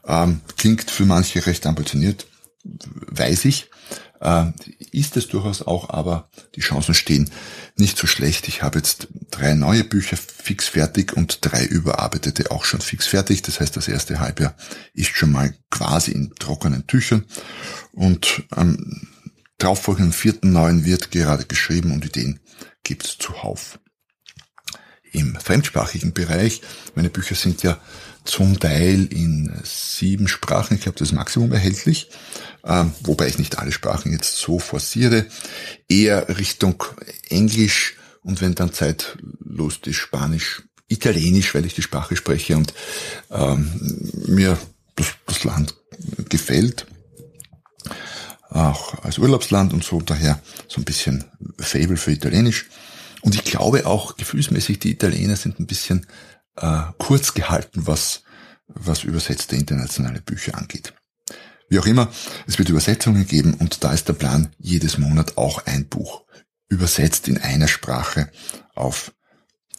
Ähm, 0.05 0.41
klingt 0.57 0.91
für 0.91 1.05
manche 1.05 1.45
recht 1.45 1.65
ambitioniert, 1.65 2.27
weiß 2.63 3.45
ich. 3.45 3.69
Ähm, 4.23 4.53
ist 4.91 5.17
es 5.17 5.27
durchaus 5.27 5.61
auch, 5.61 5.89
aber 5.89 6.29
die 6.55 6.61
Chancen 6.61 6.93
stehen 6.95 7.29
nicht 7.75 7.97
so 7.97 8.07
schlecht. 8.07 8.47
Ich 8.47 8.63
habe 8.63 8.79
jetzt 8.79 9.09
drei 9.31 9.53
neue 9.53 9.83
Bücher 9.83 10.15
fix 10.15 10.69
fertig 10.69 11.11
und 11.13 11.39
drei 11.41 11.65
überarbeitete 11.65 12.49
auch 12.49 12.63
schon 12.63 12.79
fix 12.79 13.05
fertig. 13.05 13.41
Das 13.41 13.59
heißt, 13.59 13.75
das 13.75 13.89
erste 13.89 14.19
Halbjahr 14.19 14.55
ist 14.93 15.15
schon 15.15 15.31
mal 15.31 15.53
quasi 15.69 16.11
in 16.11 16.33
trockenen 16.35 16.87
Tüchern. 16.87 17.25
Und 17.91 18.43
ähm, 18.55 19.09
darauffolgenden 19.57 20.13
vierten 20.13 20.53
neuen 20.53 20.85
wird 20.85 21.11
gerade 21.11 21.43
geschrieben 21.43 21.91
und 21.91 22.05
Ideen 22.05 22.39
gibt's 22.83 23.17
zuhauf. 23.17 23.79
Im 25.13 25.35
fremdsprachigen 25.35 26.13
Bereich, 26.13 26.61
meine 26.95 27.09
Bücher 27.09 27.35
sind 27.35 27.61
ja 27.61 27.79
zum 28.25 28.59
Teil 28.59 29.05
in 29.05 29.53
sieben 29.63 30.27
Sprachen, 30.27 30.75
ich 30.75 30.81
glaube 30.81 30.97
das 30.97 31.11
Maximum 31.11 31.51
erhältlich, 31.51 32.09
äh, 32.63 32.85
wobei 33.01 33.27
ich 33.27 33.37
nicht 33.37 33.59
alle 33.59 33.71
Sprachen 33.71 34.11
jetzt 34.11 34.37
so 34.37 34.57
forciere, 34.57 35.27
eher 35.87 36.37
Richtung 36.37 36.83
Englisch 37.29 37.95
und 38.23 38.41
wenn 38.41 38.55
dann 38.55 38.73
Zeit 38.73 39.17
Lust 39.39 39.85
ist, 39.87 39.97
Spanisch, 39.97 40.63
Italienisch, 40.87 41.53
weil 41.53 41.65
ich 41.65 41.75
die 41.75 41.81
Sprache 41.81 42.15
spreche 42.15 42.57
und 42.57 42.73
ähm, 43.29 43.71
mir 44.27 44.57
das, 44.95 45.07
das 45.27 45.43
Land 45.43 45.75
gefällt. 46.29 46.87
Auch 48.49 49.03
als 49.03 49.17
Urlaubsland 49.17 49.73
und 49.73 49.83
so, 49.83 49.99
daher 50.01 50.39
so 50.67 50.79
ein 50.79 50.85
bisschen 50.85 51.25
Fable 51.59 51.97
für 51.97 52.11
Italienisch. 52.11 52.67
Und 53.23 53.35
ich 53.35 53.43
glaube 53.45 53.85
auch 53.85 54.17
gefühlsmäßig, 54.17 54.79
die 54.79 54.91
Italiener 54.91 55.37
sind 55.37 55.59
ein 55.59 55.65
bisschen 55.65 56.05
äh, 56.57 56.81
kurz 56.97 57.33
gehalten, 57.33 57.87
was, 57.87 58.23
was 58.67 59.03
übersetzte 59.03 59.55
internationale 59.55 60.21
Bücher 60.21 60.57
angeht. 60.57 60.93
Wie 61.69 61.79
auch 61.79 61.85
immer, 61.85 62.11
es 62.45 62.59
wird 62.59 62.69
Übersetzungen 62.69 63.25
geben 63.25 63.55
und 63.55 63.83
da 63.83 63.93
ist 63.93 64.07
der 64.07 64.13
Plan, 64.13 64.51
jedes 64.59 64.97
Monat 64.97 65.37
auch 65.37 65.65
ein 65.65 65.87
Buch 65.87 66.23
übersetzt 66.67 67.27
in 67.27 67.37
einer 67.37 67.67
Sprache 67.67 68.29
auf 68.75 69.13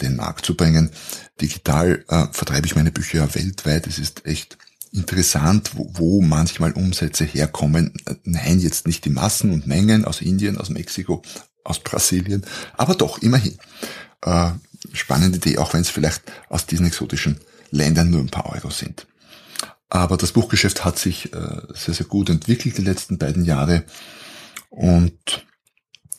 den 0.00 0.16
Markt 0.16 0.46
zu 0.46 0.56
bringen. 0.56 0.90
Digital 1.40 2.04
äh, 2.08 2.26
vertreibe 2.32 2.66
ich 2.66 2.76
meine 2.76 2.92
Bücher 2.92 3.32
weltweit. 3.34 3.86
Es 3.86 3.98
ist 3.98 4.24
echt 4.26 4.56
interessant, 4.90 5.72
wo, 5.74 5.90
wo 5.92 6.20
manchmal 6.22 6.72
Umsätze 6.72 7.24
herkommen. 7.24 7.92
Nein, 8.24 8.58
jetzt 8.60 8.86
nicht 8.86 9.04
die 9.04 9.10
Massen 9.10 9.52
und 9.52 9.66
Mengen 9.66 10.04
aus 10.04 10.20
Indien, 10.20 10.56
aus 10.56 10.70
Mexiko, 10.70 11.22
aus 11.64 11.80
Brasilien, 11.80 12.44
aber 12.76 12.94
doch 12.94 13.18
immerhin. 13.18 13.59
Äh, 14.23 14.50
spannende 14.92 15.38
Idee, 15.38 15.59
auch 15.59 15.73
wenn 15.73 15.80
es 15.80 15.90
vielleicht 15.90 16.23
aus 16.49 16.66
diesen 16.66 16.87
exotischen 16.87 17.40
Ländern 17.71 18.11
nur 18.11 18.21
ein 18.21 18.30
paar 18.30 18.52
Euro 18.52 18.71
sind. 18.71 19.06
Aber 19.88 20.16
das 20.16 20.33
Buchgeschäft 20.33 20.85
hat 20.85 20.99
sich 20.99 21.33
äh, 21.33 21.62
sehr, 21.75 21.94
sehr 21.94 22.06
gut 22.06 22.30
entwickelt 22.30 22.78
die 22.78 22.83
letzten 22.83 23.18
beiden 23.18 23.44
Jahre 23.44 23.85
und 24.71 25.47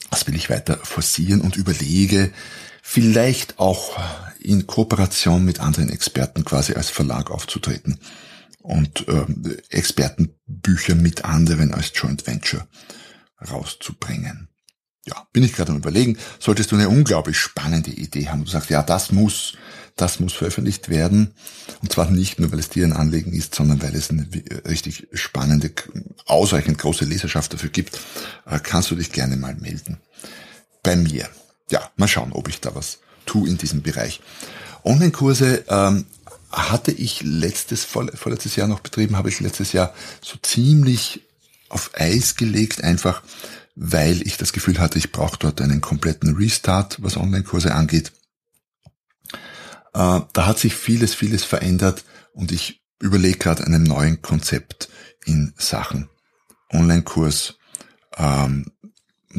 das 0.10 0.28
will 0.28 0.36
ich 0.36 0.50
weiter 0.50 0.78
forcieren 0.78 1.42
und 1.42 1.58
überlege, 1.58 2.32
vielleicht 2.82 3.60
auch 3.60 4.00
in 4.40 4.68
Kooperation 4.68 5.44
mit 5.44 5.60
anderen 5.60 5.90
Experten 5.90 6.46
quasi 6.46 6.74
als 6.74 6.90
Verlag 6.90 7.32
aufzutreten 7.32 8.00
und 8.60 9.08
äh, 9.08 9.26
Expertenbücher 9.70 10.96
mit 10.96 11.26
anderen 11.26 11.74
als 11.74 11.92
Joint 11.94 12.26
Venture 12.28 12.66
rauszubringen. 13.52 14.48
Ja, 15.06 15.28
bin 15.32 15.44
ich 15.44 15.54
gerade 15.54 15.72
am 15.72 15.78
überlegen, 15.78 16.18
solltest 16.40 16.72
du 16.72 16.76
eine 16.76 16.90
unglaublich 16.90 17.38
spannende 17.38 17.92
Idee 17.92 18.28
haben, 18.28 18.44
du 18.44 18.50
sagst, 18.50 18.72
ja, 18.72 18.82
das 18.82 19.12
muss, 19.12 19.54
das 19.96 20.20
muss 20.20 20.34
veröffentlicht 20.34 20.90
werden. 20.90 21.36
Und 21.82 21.92
zwar 21.92 22.10
nicht 22.10 22.40
nur, 22.40 22.52
weil 22.52 22.58
es 22.58 22.70
dir 22.70 22.86
ein 22.86 22.94
Anliegen 22.94 23.32
ist, 23.32 23.54
sondern 23.54 23.84
weil 23.84 23.96
es 23.96 24.10
eine 24.10 24.28
richtig 24.68 25.08
spannende, 25.14 25.72
ausreichend 26.26 26.80
große 26.80 27.06
Leserschaft 27.06 27.54
dafür 27.54 27.70
gibt, 27.70 28.00
äh, 28.48 28.60
kannst 28.60 28.90
du 28.90 28.96
dich 28.96 29.12
gerne 29.12 29.38
mal 29.38 29.56
melden. 29.56 30.00
Bei 30.82 30.96
mir. 30.96 31.30
Ja, 31.70 31.92
mal 31.98 32.08
schauen, 32.08 32.32
ob 32.32 32.48
ich 32.48 32.60
da 32.62 32.74
was 32.74 33.00
tue 33.28 33.48
in 33.48 33.58
diesem 33.58 33.84
Bereich. 33.84 34.22
Online-Kurse 34.84 35.66
ähm, 35.68 36.06
hatte 36.52 36.92
ich 36.92 37.22
letztes, 37.24 37.84
vorletztes 37.84 38.56
Jahr 38.56 38.68
noch 38.68 38.80
betrieben, 38.80 39.18
habe 39.18 39.30
ich 39.30 39.40
letztes 39.40 39.72
Jahr 39.72 39.94
so 40.22 40.38
ziemlich 40.42 41.22
auf 41.70 41.92
Eis 41.96 42.36
gelegt, 42.36 42.84
einfach 42.84 43.22
weil 43.76 44.26
ich 44.26 44.38
das 44.38 44.54
Gefühl 44.54 44.80
hatte, 44.80 44.98
ich 44.98 45.12
brauche 45.12 45.38
dort 45.38 45.62
einen 45.62 45.82
kompletten 45.82 46.36
Restart, 46.36 47.02
was 47.02 47.18
Online-Kurse 47.18 47.76
angeht. 47.76 48.14
Äh, 49.94 50.22
da 50.34 50.46
hat 50.46 50.60
sich 50.60 50.76
vieles, 50.76 51.14
vieles 51.14 51.44
verändert 51.44 52.06
und 52.34 52.52
ich 52.52 52.82
überlege 53.00 53.38
gerade 53.38 53.66
einem 53.66 53.84
neuen 53.84 54.22
Konzept 54.22 54.90
in 55.26 55.54
Sachen 55.58 56.10
Online-Kurs, 56.72 57.58
ähm, 58.18 58.72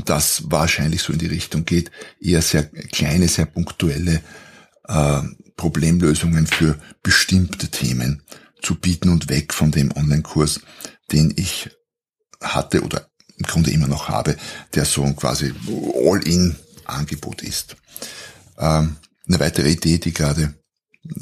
das 0.05 0.51
wahrscheinlich 0.51 1.03
so 1.03 1.13
in 1.13 1.19
die 1.19 1.27
Richtung 1.27 1.65
geht, 1.65 1.91
eher 2.21 2.43
sehr 2.43 2.65
kleine, 2.65 3.29
sehr 3.29 3.47
punktuelle 3.47 4.23
äh, 4.89 5.23
Problemlösungen 5.57 6.47
für 6.47 6.79
bestimmte 7.03 7.69
Themen 7.69 8.23
zu 8.61 8.75
bieten 8.75 9.09
und 9.09 9.31
weg 9.31 9.55
von 9.55 9.71
dem 9.71 9.93
Online-Kurs, 9.93 10.61
den 11.13 11.33
ich 11.37 11.71
hatte 12.43 12.83
oder 12.83 13.09
im 13.37 13.47
Grunde 13.47 13.71
immer 13.71 13.89
noch 13.89 14.09
habe, 14.09 14.37
der 14.75 14.85
so 14.85 15.05
quasi 15.15 15.53
All-in-Angebot 15.69 17.43
ist. 17.43 17.77
Ähm, 18.59 18.97
eine 19.29 19.41
weitere 19.41 19.71
Idee, 19.71 19.99
die 19.99 20.13
gerade, 20.13 20.55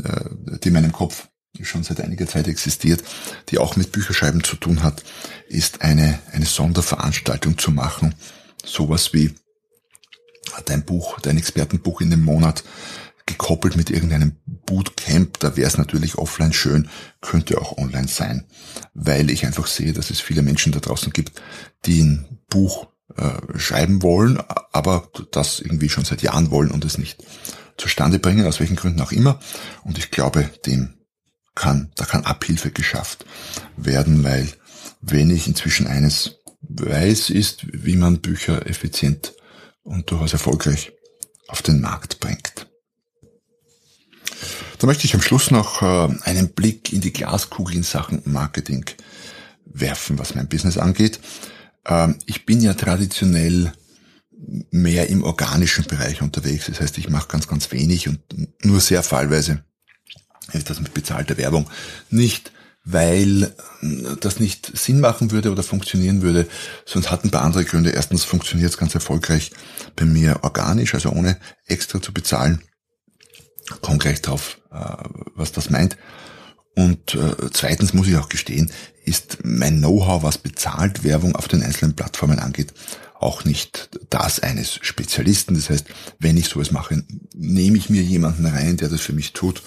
äh, 0.03 0.59
die 0.63 0.69
in 0.69 0.75
meinem 0.75 0.93
Kopf 0.93 1.29
schon 1.63 1.85
seit 1.85 2.01
einiger 2.01 2.27
Zeit 2.27 2.49
existiert, 2.49 3.05
die 3.49 3.59
auch 3.59 3.77
mit 3.77 3.93
Bücherschreiben 3.93 4.43
zu 4.43 4.57
tun 4.57 4.83
hat, 4.83 5.05
ist 5.49 5.83
eine, 5.83 6.19
eine 6.33 6.47
Sonderveranstaltung 6.47 7.59
zu 7.59 7.71
machen. 7.71 8.15
Sowas 8.65 9.13
wie 9.13 9.35
dein 10.67 10.85
Buch, 10.85 11.21
dein 11.21 11.39
Expertenbuch 11.39 12.01
in 12.01 12.11
dem 12.11 12.23
Monat 12.23 12.65
gekoppelt 13.27 13.77
mit 13.77 13.91
irgendeinem 13.91 14.37
Bootcamp, 14.67 15.39
da 15.41 15.57
wäre 15.57 15.69
es 15.69 15.79
natürlich 15.79 16.17
offline 16.17 16.53
schön, 16.53 16.89
könnte 17.21 17.61
auch 17.61 17.77
online 17.79 18.09
sein, 18.09 18.45
weil 18.95 19.31
ich 19.31 19.47
einfach 19.47 19.67
sehe, 19.67 19.93
dass 19.93 20.11
es 20.11 20.21
viele 20.21 20.43
Menschen 20.43 20.73
da 20.73 20.81
draußen 20.81 21.13
gibt, 21.13 21.41
die 21.87 22.03
ein 22.03 22.39
Buch 22.49 22.89
äh, 23.17 23.59
schreiben 23.59 24.03
wollen, 24.03 24.39
aber 24.73 25.09
das 25.31 25.61
irgendwie 25.61 25.89
schon 25.89 26.05
seit 26.05 26.23
Jahren 26.23 26.51
wollen 26.51 26.71
und 26.71 26.85
es 26.85 26.99
nicht 26.99 27.23
zustande 27.77 28.19
bringen, 28.19 28.47
aus 28.47 28.61
welchen 28.61 28.77
Gründen 28.77 29.01
auch 29.01 29.13
immer. 29.13 29.41
Und 29.83 29.99
ich 29.99 30.11
glaube, 30.11 30.51
dem 30.67 30.95
kann, 31.55 31.93
da 31.97 32.05
kann 32.05 32.25
Abhilfe 32.25 32.71
geschafft 32.71 33.25
werden, 33.77 34.25
weil 34.25 34.49
wenn 35.01 35.31
ich 35.31 35.47
inzwischen 35.47 35.87
eines 35.87 36.39
weiß, 36.63 37.31
ist, 37.31 37.67
wie 37.73 37.97
man 37.97 38.21
Bücher 38.21 38.67
effizient 38.67 39.35
und 39.83 40.11
durchaus 40.11 40.33
erfolgreich 40.33 40.93
auf 41.49 41.63
den 41.63 41.81
Markt 41.81 42.21
bringt. 42.21 42.67
Da 44.79 44.87
möchte 44.87 45.07
ich 45.07 45.15
am 45.15 45.23
Schluss 45.23 45.51
noch 45.51 45.83
äh, 45.83 46.09
einen 46.23 46.51
Blick 46.51 46.93
in 46.93 47.01
die 47.01 47.13
Glaskugel 47.13 47.77
in 47.77 47.83
Sachen 47.83 48.23
Marketing 48.25 48.85
werfen, 49.65 50.19
was 50.19 50.35
mein 50.35 50.49
Business 50.49 50.79
angeht. 50.79 51.21
Ähm, 51.87 52.17
ich 52.27 52.47
bin 52.47 52.61
ja 52.61 52.75
traditionell 52.75 53.73
mehr 54.71 55.09
im 55.09 55.25
organischen 55.25 55.85
Bereich 55.85 56.23
unterwegs. 56.23 56.67
Das 56.67 56.81
heißt, 56.81 56.99
ich 56.99 57.09
mache 57.09 57.29
ganz, 57.29 57.49
ganz 57.49 57.71
wenig 57.73 58.09
und 58.09 58.21
nur 58.65 58.81
sehr 58.81 59.03
fallweise 59.03 59.65
ist 60.53 60.69
das 60.71 60.81
mit 60.81 60.93
bezahlter 60.93 61.39
Werbung. 61.39 61.71
Nicht, 62.11 62.53
weil 62.85 63.55
das 64.21 64.41
nicht 64.41 64.77
Sinn 64.77 65.01
machen 65.01 65.31
würde 65.31 65.51
oder 65.51 65.63
funktionieren 65.63 66.21
würde, 66.21 66.47
sonst 66.85 67.11
hat 67.11 67.25
ein 67.25 67.31
paar 67.31 67.43
andere 67.43 67.65
Gründe. 67.65 67.91
Erstens 67.91 68.25
funktioniert 68.25 68.71
es 68.71 68.77
ganz 68.77 68.95
erfolgreich 68.95 69.53
bei 69.97 70.05
mir 70.05 70.41
organisch, 70.43 70.95
also 70.95 71.11
ohne 71.11 71.39
extra 71.67 72.03
zu 72.03 72.13
bezahlen 72.13 72.63
komme 73.81 73.99
gleich 73.99 74.23
drauf, 74.23 74.59
äh, 74.73 74.97
was 75.35 75.53
das 75.53 75.71
meint. 75.71 75.97
Und 76.75 77.15
äh, 77.15 77.51
zweitens 77.53 77.95
muss 77.95 78.09
ich 78.09 78.17
auch 78.17 78.29
gestehen, 78.29 78.71
ist 79.05 79.39
mein 79.45 79.79
Know-how, 79.79 80.23
was 80.23 80.39
bezahlt 80.39 81.05
Werbung 81.05 81.37
auf 81.37 81.47
den 81.47 81.63
einzelnen 81.63 81.95
Plattformen 81.95 82.39
angeht, 82.39 82.75
auch 83.15 83.45
nicht 83.45 83.91
das 84.11 84.41
eines 84.41 84.75
Spezialisten. 84.83 85.55
Das 85.55 85.71
heißt, 85.71 85.87
wenn 86.19 86.37
ich 86.37 86.49
sowas 86.49 86.73
mache, 86.73 87.05
nehme 87.35 87.77
ich 87.77 87.91
mir 87.91 88.03
jemanden 88.03 88.47
rein, 88.47 88.77
der 88.77 88.89
das 88.89 89.01
für 89.01 89.13
mich 89.13 89.33
tut. 89.33 89.63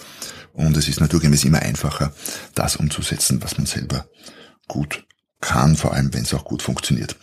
Und 0.53 0.75
es 0.75 0.87
ist 0.87 0.99
naturgemäß 0.99 1.45
immer 1.45 1.59
einfacher, 1.59 2.13
das 2.55 2.75
umzusetzen, 2.75 3.41
was 3.43 3.57
man 3.57 3.67
selber 3.67 4.07
gut 4.67 5.05
kann, 5.39 5.75
vor 5.75 5.93
allem 5.93 6.13
wenn 6.13 6.23
es 6.23 6.33
auch 6.33 6.43
gut 6.43 6.61
funktioniert. 6.61 7.15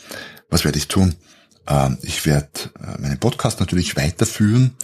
Was 0.49 0.65
werde 0.65 0.79
ich 0.79 0.89
tun? 0.89 1.17
Ähm, 1.67 1.99
ich 2.03 2.27
werde 2.27 2.49
äh, 2.81 3.01
meinen 3.01 3.19
Podcast 3.19 3.61
natürlich 3.61 3.97
weiterführen 3.97 4.77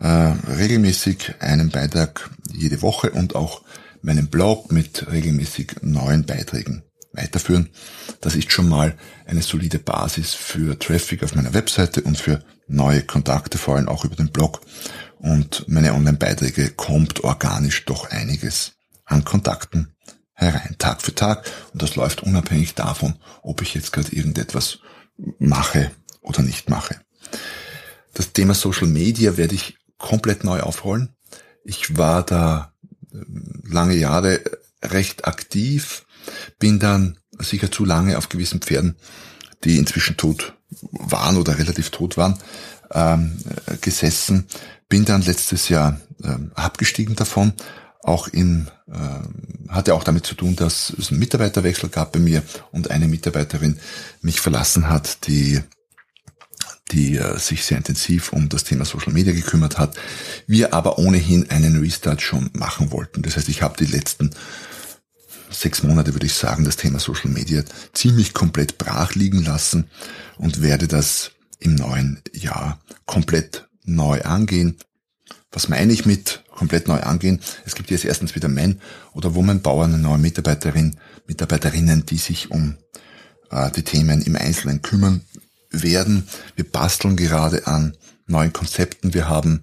äh, 0.00 0.06
regelmäßig 0.06 1.34
einen 1.40 1.70
Beitrag 1.70 2.30
jede 2.52 2.82
Woche 2.82 3.10
und 3.10 3.34
auch 3.34 3.62
meinen 4.02 4.28
Blog 4.28 4.70
mit 4.70 5.10
regelmäßig 5.10 5.76
neuen 5.82 6.24
Beiträgen 6.24 6.84
weiterführen. 7.12 7.70
Das 8.20 8.36
ist 8.36 8.52
schon 8.52 8.68
mal 8.68 8.96
eine 9.26 9.42
solide 9.42 9.78
Basis 9.78 10.34
für 10.34 10.78
Traffic 10.78 11.22
auf 11.24 11.34
meiner 11.34 11.54
Webseite 11.54 12.02
und 12.02 12.16
für 12.16 12.44
neue 12.68 13.02
Kontakte, 13.02 13.58
vor 13.58 13.76
allem 13.76 13.88
auch 13.88 14.04
über 14.04 14.14
den 14.14 14.30
Blog. 14.30 14.60
Und 15.18 15.68
meine 15.68 15.94
Online-Beiträge 15.94 16.70
kommt 16.70 17.24
organisch 17.24 17.84
doch 17.86 18.10
einiges 18.10 18.74
an 19.04 19.24
Kontakten 19.24 19.94
herein, 20.34 20.76
Tag 20.78 21.02
für 21.02 21.14
Tag. 21.14 21.50
Und 21.72 21.82
das 21.82 21.96
läuft 21.96 22.22
unabhängig 22.22 22.74
davon, 22.74 23.16
ob 23.42 23.62
ich 23.62 23.74
jetzt 23.74 23.92
gerade 23.92 24.14
irgendetwas 24.14 24.78
mache 25.40 25.90
oder 26.28 26.42
nicht 26.42 26.68
mache. 26.68 27.00
Das 28.14 28.32
Thema 28.32 28.54
Social 28.54 28.86
Media 28.86 29.36
werde 29.36 29.54
ich 29.54 29.78
komplett 29.96 30.44
neu 30.44 30.60
aufrollen. 30.60 31.10
Ich 31.64 31.96
war 31.96 32.24
da 32.24 32.72
ähm, 33.12 33.62
lange 33.68 33.94
Jahre 33.94 34.40
recht 34.82 35.26
aktiv, 35.26 36.06
bin 36.58 36.78
dann 36.78 37.18
sicher 37.38 37.70
zu 37.70 37.84
lange 37.84 38.18
auf 38.18 38.28
gewissen 38.28 38.60
Pferden, 38.60 38.96
die 39.64 39.78
inzwischen 39.78 40.16
tot 40.16 40.54
waren 40.92 41.36
oder 41.36 41.58
relativ 41.58 41.90
tot 41.90 42.16
waren, 42.16 42.38
ähm, 42.92 43.38
gesessen, 43.80 44.46
bin 44.88 45.04
dann 45.04 45.22
letztes 45.22 45.68
Jahr 45.68 46.00
ähm, 46.22 46.52
abgestiegen 46.54 47.16
davon. 47.16 47.52
Auch 48.02 48.28
im, 48.28 48.68
äh, 48.86 49.68
hatte 49.68 49.94
auch 49.94 50.04
damit 50.04 50.24
zu 50.24 50.34
tun, 50.34 50.56
dass 50.56 50.90
es 50.90 51.10
einen 51.10 51.18
Mitarbeiterwechsel 51.18 51.88
gab 51.88 52.12
bei 52.12 52.20
mir 52.20 52.42
und 52.70 52.90
eine 52.90 53.08
Mitarbeiterin 53.08 53.78
mich 54.22 54.40
verlassen 54.40 54.88
hat, 54.88 55.26
die 55.26 55.60
die 56.90 57.16
äh, 57.16 57.38
sich 57.38 57.64
sehr 57.64 57.78
intensiv 57.78 58.32
um 58.32 58.48
das 58.48 58.64
Thema 58.64 58.84
Social 58.84 59.12
Media 59.12 59.32
gekümmert 59.32 59.78
hat. 59.78 59.96
Wir 60.46 60.74
aber 60.74 60.98
ohnehin 60.98 61.50
einen 61.50 61.80
Restart 61.80 62.22
schon 62.22 62.50
machen 62.54 62.92
wollten. 62.92 63.22
Das 63.22 63.36
heißt, 63.36 63.48
ich 63.48 63.62
habe 63.62 63.76
die 63.78 63.90
letzten 63.90 64.30
sechs 65.50 65.82
Monate, 65.82 66.14
würde 66.14 66.26
ich 66.26 66.34
sagen, 66.34 66.64
das 66.64 66.76
Thema 66.76 66.98
Social 66.98 67.30
Media 67.30 67.62
ziemlich 67.92 68.34
komplett 68.34 68.78
brach 68.78 69.14
liegen 69.14 69.44
lassen 69.44 69.88
und 70.36 70.62
werde 70.62 70.88
das 70.88 71.32
im 71.58 71.74
neuen 71.74 72.20
Jahr 72.32 72.80
komplett 73.06 73.68
neu 73.84 74.22
angehen. 74.22 74.76
Was 75.50 75.68
meine 75.68 75.92
ich 75.92 76.04
mit 76.04 76.44
komplett 76.50 76.88
neu 76.88 77.00
angehen? 77.00 77.40
Es 77.64 77.74
gibt 77.74 77.90
jetzt 77.90 78.04
erstens 78.04 78.34
wieder 78.34 78.48
Men 78.48 78.80
oder 79.14 79.34
Woman 79.34 79.62
Bauer, 79.62 79.84
eine 79.84 79.98
neue 79.98 80.18
Mitarbeiterin, 80.18 80.96
Mitarbeiterinnen, 81.26 82.04
die 82.04 82.18
sich 82.18 82.50
um 82.50 82.76
äh, 83.50 83.70
die 83.70 83.82
Themen 83.82 84.22
im 84.22 84.36
Einzelnen 84.36 84.82
kümmern 84.82 85.22
werden. 85.70 86.28
Wir 86.56 86.70
basteln 86.70 87.16
gerade 87.16 87.66
an 87.66 87.96
neuen 88.26 88.52
Konzepten. 88.52 89.14
Wir 89.14 89.28
haben 89.28 89.62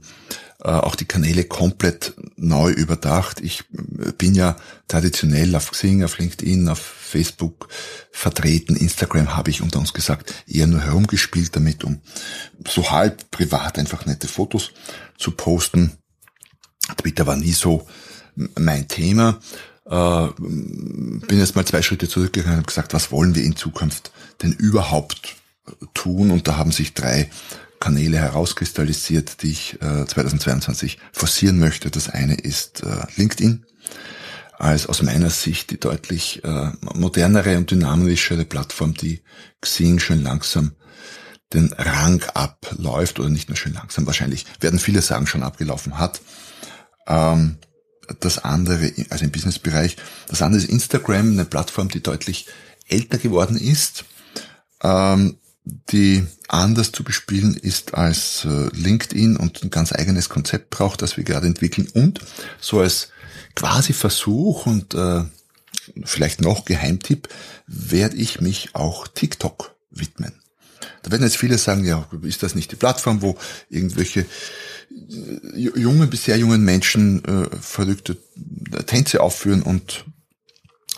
äh, 0.65 0.69
auch 0.69 0.95
die 0.95 1.05
Kanäle 1.05 1.43
komplett 1.43 2.15
neu 2.35 2.71
überdacht. 2.71 3.39
Ich 3.41 3.65
äh, 3.71 4.11
bin 4.17 4.33
ja 4.33 4.57
traditionell 4.87 5.55
auf 5.55 5.71
Xing, 5.71 6.03
auf 6.03 6.17
LinkedIn, 6.17 6.67
auf 6.69 6.79
Facebook 6.79 7.67
vertreten. 8.11 8.75
Instagram 8.75 9.35
habe 9.35 9.51
ich 9.51 9.61
unter 9.61 9.79
uns 9.79 9.93
gesagt 9.93 10.33
eher 10.47 10.67
nur 10.67 10.81
herumgespielt 10.81 11.55
damit, 11.55 11.83
um 11.83 12.01
so 12.67 12.89
halb 12.89 13.29
privat 13.31 13.77
einfach 13.77 14.05
nette 14.05 14.27
Fotos 14.27 14.71
zu 15.17 15.31
posten. 15.31 15.91
Twitter 16.97 17.27
war 17.27 17.35
nie 17.35 17.53
so 17.53 17.87
mein 18.55 18.87
Thema. 18.87 19.39
Äh, 19.85 20.27
bin 20.37 21.37
jetzt 21.37 21.55
mal 21.55 21.65
zwei 21.65 21.83
Schritte 21.83 22.09
zurückgegangen 22.09 22.59
und 22.59 22.67
gesagt, 22.67 22.93
was 22.93 23.11
wollen 23.11 23.35
wir 23.35 23.43
in 23.43 23.55
Zukunft 23.55 24.11
denn 24.41 24.53
überhaupt 24.53 25.35
tun 25.93 26.31
und 26.31 26.47
da 26.47 26.57
haben 26.57 26.71
sich 26.71 26.93
drei 26.93 27.29
Kanäle 27.79 28.17
herauskristallisiert, 28.17 29.41
die 29.41 29.51
ich 29.51 29.81
äh, 29.81 30.05
2022 30.05 30.97
forcieren 31.11 31.59
möchte. 31.59 31.91
Das 31.91 32.09
eine 32.09 32.35
ist 32.35 32.83
äh, 32.83 33.05
LinkedIn 33.15 33.65
als 34.57 34.87
aus 34.87 35.01
meiner 35.01 35.29
Sicht 35.29 35.71
die 35.71 35.79
deutlich 35.79 36.43
äh, 36.43 36.71
modernere 36.93 37.57
und 37.57 37.71
dynamischere 37.71 38.45
Plattform, 38.45 38.93
die 38.93 39.21
Xing 39.61 39.99
schön 39.99 40.23
langsam 40.23 40.71
den 41.53 41.71
Rang 41.73 42.23
abläuft 42.33 43.19
oder 43.19 43.29
nicht 43.29 43.49
nur 43.49 43.57
schön 43.57 43.73
langsam, 43.73 44.05
wahrscheinlich 44.05 44.45
werden 44.59 44.79
viele 44.79 45.01
sagen 45.01 45.27
schon 45.27 45.43
abgelaufen 45.43 45.99
hat. 45.99 46.21
Ähm, 47.07 47.57
das 48.19 48.39
andere, 48.39 48.91
also 49.09 49.25
im 49.25 49.31
Businessbereich, 49.31 49.97
das 50.27 50.41
andere 50.41 50.61
ist 50.61 50.69
Instagram, 50.69 51.31
eine 51.31 51.45
Plattform, 51.45 51.89
die 51.89 52.03
deutlich 52.03 52.47
älter 52.87 53.17
geworden 53.17 53.57
ist, 53.57 54.05
ähm, 54.83 55.37
die 55.65 56.25
anders 56.47 56.91
zu 56.91 57.03
bespielen 57.03 57.55
ist 57.55 57.95
als 57.95 58.45
äh, 58.45 58.69
LinkedIn 58.73 59.35
und 59.35 59.63
ein 59.63 59.71
ganz 59.71 59.91
eigenes 59.91 60.29
Konzept 60.29 60.69
braucht, 60.69 61.01
das 61.01 61.17
wir 61.17 61.23
gerade 61.23 61.47
entwickeln 61.47 61.87
und 61.93 62.19
so 62.61 62.79
als 62.79 63.09
quasi 63.55 63.93
Versuch 63.93 64.65
und 64.65 64.93
äh, 64.93 65.23
vielleicht 66.03 66.41
noch 66.41 66.65
Geheimtipp 66.65 67.29
werde 67.67 68.15
ich 68.15 68.41
mich 68.41 68.69
auch 68.73 69.07
TikTok 69.07 69.75
widmen. 69.89 70.33
Da 71.01 71.11
werden 71.11 71.23
jetzt 71.23 71.37
viele 71.37 71.57
sagen, 71.57 71.83
ja, 71.83 72.07
ist 72.23 72.43
das 72.43 72.55
nicht 72.55 72.71
die 72.71 72.75
Plattform, 72.75 73.21
wo 73.21 73.37
irgendwelche 73.69 74.21
äh, 74.21 75.57
jungen 75.57 76.09
bis 76.09 76.25
sehr 76.25 76.37
jungen 76.37 76.63
Menschen 76.63 77.23
äh, 77.25 77.49
verrückte 77.59 78.17
Tänze 78.85 79.21
aufführen 79.21 79.63
und 79.63 80.05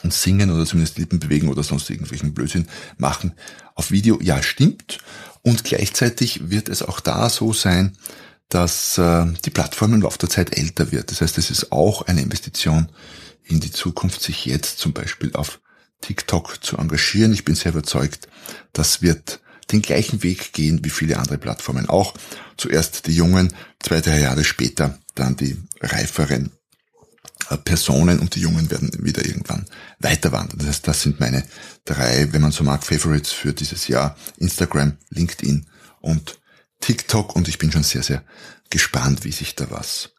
und 0.07 0.13
singen 0.13 0.51
oder 0.51 0.65
zumindest 0.65 0.97
Lippen 0.97 1.19
bewegen 1.19 1.49
oder 1.49 1.63
sonst 1.63 1.89
irgendwelchen 1.89 2.33
Blödsinn 2.33 2.67
machen 2.97 3.33
auf 3.75 3.91
Video. 3.91 4.19
Ja, 4.21 4.41
stimmt. 4.41 4.99
Und 5.41 5.65
gleichzeitig 5.65 6.49
wird 6.49 6.69
es 6.69 6.81
auch 6.81 7.01
da 7.01 7.29
so 7.29 7.51
sein, 7.51 7.97
dass 8.47 8.97
äh, 8.97 9.25
die 9.43 9.49
Plattform 9.49 9.93
im 9.93 10.01
Laufe 10.01 10.17
der 10.19 10.29
Zeit 10.29 10.57
älter 10.57 10.93
wird. 10.93 11.11
Das 11.11 11.19
heißt, 11.19 11.37
es 11.37 11.51
ist 11.51 11.73
auch 11.73 12.03
eine 12.03 12.21
Investition 12.21 12.87
in 13.43 13.59
die 13.59 13.71
Zukunft, 13.71 14.21
sich 14.21 14.45
jetzt 14.45 14.79
zum 14.79 14.93
Beispiel 14.93 15.33
auf 15.33 15.59
TikTok 15.99 16.63
zu 16.63 16.77
engagieren. 16.77 17.33
Ich 17.33 17.43
bin 17.43 17.55
sehr 17.55 17.73
überzeugt, 17.73 18.29
das 18.71 19.01
wird 19.01 19.41
den 19.73 19.81
gleichen 19.81 20.23
Weg 20.23 20.53
gehen 20.53 20.85
wie 20.85 20.89
viele 20.89 21.19
andere 21.19 21.37
Plattformen 21.37 21.89
auch. 21.89 22.13
Zuerst 22.55 23.07
die 23.07 23.15
Jungen, 23.15 23.53
zwei, 23.81 23.99
drei 23.99 24.21
Jahre 24.21 24.45
später 24.45 24.97
dann 25.15 25.35
die 25.35 25.57
reiferen 25.81 26.51
Personen 27.63 28.19
und 28.19 28.35
die 28.35 28.41
Jungen 28.41 28.69
werden 28.69 28.91
wieder 28.99 29.25
irgendwann 29.25 29.65
weiter 29.99 30.31
wandern. 30.31 30.59
Das 30.59 30.67
heißt, 30.67 30.87
das 30.87 31.01
sind 31.01 31.19
meine 31.19 31.43
drei, 31.85 32.31
wenn 32.33 32.41
man 32.41 32.51
so 32.51 32.63
mag, 32.63 32.83
Favorites 32.83 33.31
für 33.31 33.53
dieses 33.53 33.87
Jahr. 33.87 34.17
Instagram, 34.37 34.97
LinkedIn 35.09 35.65
und 36.01 36.39
TikTok 36.79 37.35
und 37.35 37.47
ich 37.47 37.57
bin 37.57 37.71
schon 37.71 37.83
sehr, 37.83 38.03
sehr 38.03 38.23
gespannt, 38.69 39.23
wie 39.23 39.31
sich 39.31 39.55
da 39.55 39.69
was 39.71 40.11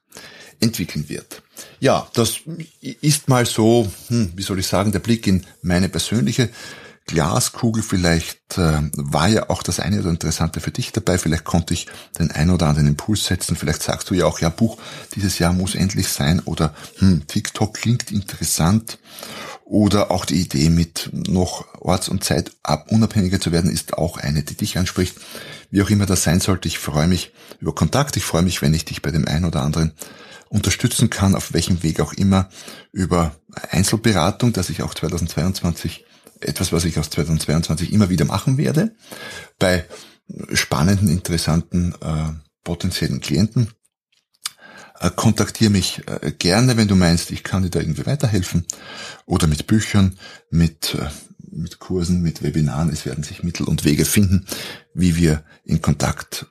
entwickeln 0.61 1.09
wird. 1.09 1.43
Ja, 1.81 2.09
das 2.15 2.41
ist 2.81 3.29
mal 3.29 3.47
so, 3.47 3.91
hm, 4.09 4.33
wie 4.35 4.43
soll 4.43 4.59
ich 4.59 4.67
sagen, 4.67 4.93
der 4.93 4.99
Blick 4.99 5.27
in 5.27 5.45
meine 5.63 5.89
persönliche 5.89 6.51
Glaskugel. 7.09 7.83
Vielleicht 7.83 8.59
äh, 8.59 8.83
war 8.93 9.29
ja 9.29 9.51
auch 9.51 9.65
das 9.65 9.81
eine 9.81 9.99
oder 9.99 10.11
interessante 10.11 10.61
für 10.61 10.71
dich 10.71 10.93
dabei. 10.93 11.19
Vielleicht 11.19 11.45
konnte 11.45 11.75
ich 11.75 11.89
den 12.19 12.31
ein 12.31 12.51
oder 12.51 12.69
anderen 12.69 12.87
Impuls 12.87 13.27
setzen. 13.27 13.57
Vielleicht 13.57 13.83
sagst 13.83 14.09
du 14.11 14.15
ja 14.15 14.27
auch, 14.27 14.39
ja, 14.39 14.51
Buch 14.51 14.79
dieses 15.15 15.41
Jahr 15.41 15.53
muss 15.53 15.75
endlich 15.75 16.09
sein 16.09 16.41
oder 16.41 16.75
hm, 16.99 17.27
TikTok 17.27 17.75
klingt 17.75 18.13
interessant. 18.13 18.99
Oder 19.65 20.11
auch 20.11 20.25
die 20.25 20.41
Idee 20.41 20.71
mit 20.71 21.11
noch 21.13 21.67
orts- 21.79 22.09
und 22.09 22.25
Zeit 22.25 22.53
unabhängiger 22.89 23.39
zu 23.39 23.53
werden, 23.53 23.71
ist 23.71 23.99
auch 23.99 24.17
eine, 24.17 24.43
die 24.43 24.55
dich 24.55 24.79
anspricht. 24.79 25.17
Wie 25.71 25.83
auch 25.83 25.91
immer 25.91 26.07
das 26.07 26.23
sein 26.23 26.41
sollte, 26.41 26.69
ich 26.69 26.79
freue 26.79 27.07
mich 27.07 27.33
über 27.61 27.75
Kontakt. 27.75 28.17
Ich 28.17 28.25
freue 28.25 28.43
mich, 28.43 28.63
wenn 28.63 28.73
ich 28.73 28.87
dich 28.87 29.03
bei 29.03 29.11
dem 29.11 29.29
einen 29.29 29.45
oder 29.45 29.61
anderen 29.61 29.93
unterstützen 30.49 31.11
kann, 31.11 31.35
auf 31.35 31.53
welchem 31.53 31.83
Weg 31.83 32.01
auch 32.01 32.15
immer, 32.15 32.49
über 32.93 33.35
Einzelberatung, 33.71 34.55
dass 34.55 34.71
ich 34.71 34.83
auch 34.83 34.95
2022 34.95 36.07
etwas, 36.41 36.73
was 36.73 36.85
ich 36.85 36.99
aus 36.99 37.11
2022 37.11 37.93
immer 37.93 38.11
wieder 38.11 38.25
machen 38.25 38.59
werde, 38.59 38.95
bei 39.59 39.85
spannenden, 40.53 41.09
interessanten 41.09 41.95
äh, 42.01 42.33
potenziellen 42.65 43.21
Klienten. 43.21 43.69
Äh, 45.01 45.11
kontaktiere 45.15 45.71
mich 45.71 46.03
äh, 46.07 46.33
gerne, 46.33 46.77
wenn 46.77 46.89
du 46.89 46.97
meinst, 46.97 47.31
ich 47.31 47.45
kann 47.45 47.63
dir 47.63 47.71
da 47.71 47.81
irgendwie 47.81 48.07
weiterhelfen 48.07 48.67
oder 49.27 49.47
mit 49.47 49.67
Büchern, 49.67 50.19
mit, 50.51 50.95
äh, 50.95 51.09
mit 51.51 51.79
Kursen, 51.79 52.23
mit 52.23 52.43
Webinaren. 52.43 52.91
Es 52.91 53.07
werden 53.07 53.25
sich 53.25 53.43
Mittel 53.43 53.67
und 53.67 53.85
Wege 53.85 54.05
finden, 54.05 54.47
wie 54.95 55.17
wir 55.17 55.45
in 55.65 55.81
Kontakt 55.81 56.47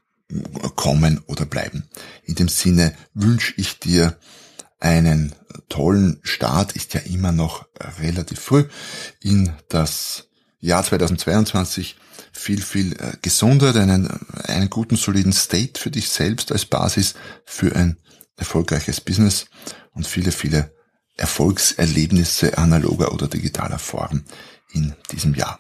kommen 0.75 1.21
oder 1.27 1.45
bleiben. 1.45 1.83
In 2.23 2.35
dem 2.35 2.49
Sinne 2.49 2.93
wünsche 3.13 3.53
ich 3.57 3.79
dir 3.79 4.17
einen 4.79 5.33
tollen 5.69 6.19
Start, 6.23 6.75
ist 6.75 6.93
ja 6.93 7.01
immer 7.01 7.31
noch 7.31 7.65
relativ 7.99 8.39
früh, 8.39 8.65
in 9.21 9.53
das 9.69 10.27
Jahr 10.59 10.83
2022 10.83 11.97
viel, 12.31 12.61
viel 12.61 12.93
äh, 12.93 13.17
Gesundheit, 13.21 13.75
einen, 13.75 14.07
einen 14.43 14.69
guten, 14.69 14.95
soliden 14.95 15.33
State 15.33 15.79
für 15.79 15.91
dich 15.91 16.09
selbst 16.09 16.51
als 16.51 16.65
Basis 16.65 17.15
für 17.45 17.75
ein 17.75 17.97
erfolgreiches 18.35 19.01
Business 19.01 19.47
und 19.93 20.07
viele, 20.07 20.31
viele 20.31 20.71
Erfolgserlebnisse 21.15 22.57
analoger 22.57 23.11
oder 23.11 23.27
digitaler 23.27 23.79
Form 23.79 24.23
in 24.71 24.95
diesem 25.11 25.33
Jahr. 25.33 25.57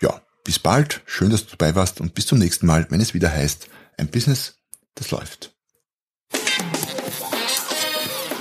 Ja, 0.00 0.22
bis 0.44 0.58
bald, 0.58 1.02
schön, 1.04 1.30
dass 1.30 1.44
du 1.44 1.56
dabei 1.56 1.74
warst 1.74 2.00
und 2.00 2.14
bis 2.14 2.26
zum 2.26 2.38
nächsten 2.38 2.66
Mal, 2.66 2.86
wenn 2.90 3.00
es 3.00 3.12
wieder 3.12 3.30
heißt, 3.30 3.68
ein 3.98 4.08
Business, 4.08 4.54
das 4.94 5.10
läuft. 5.10 5.55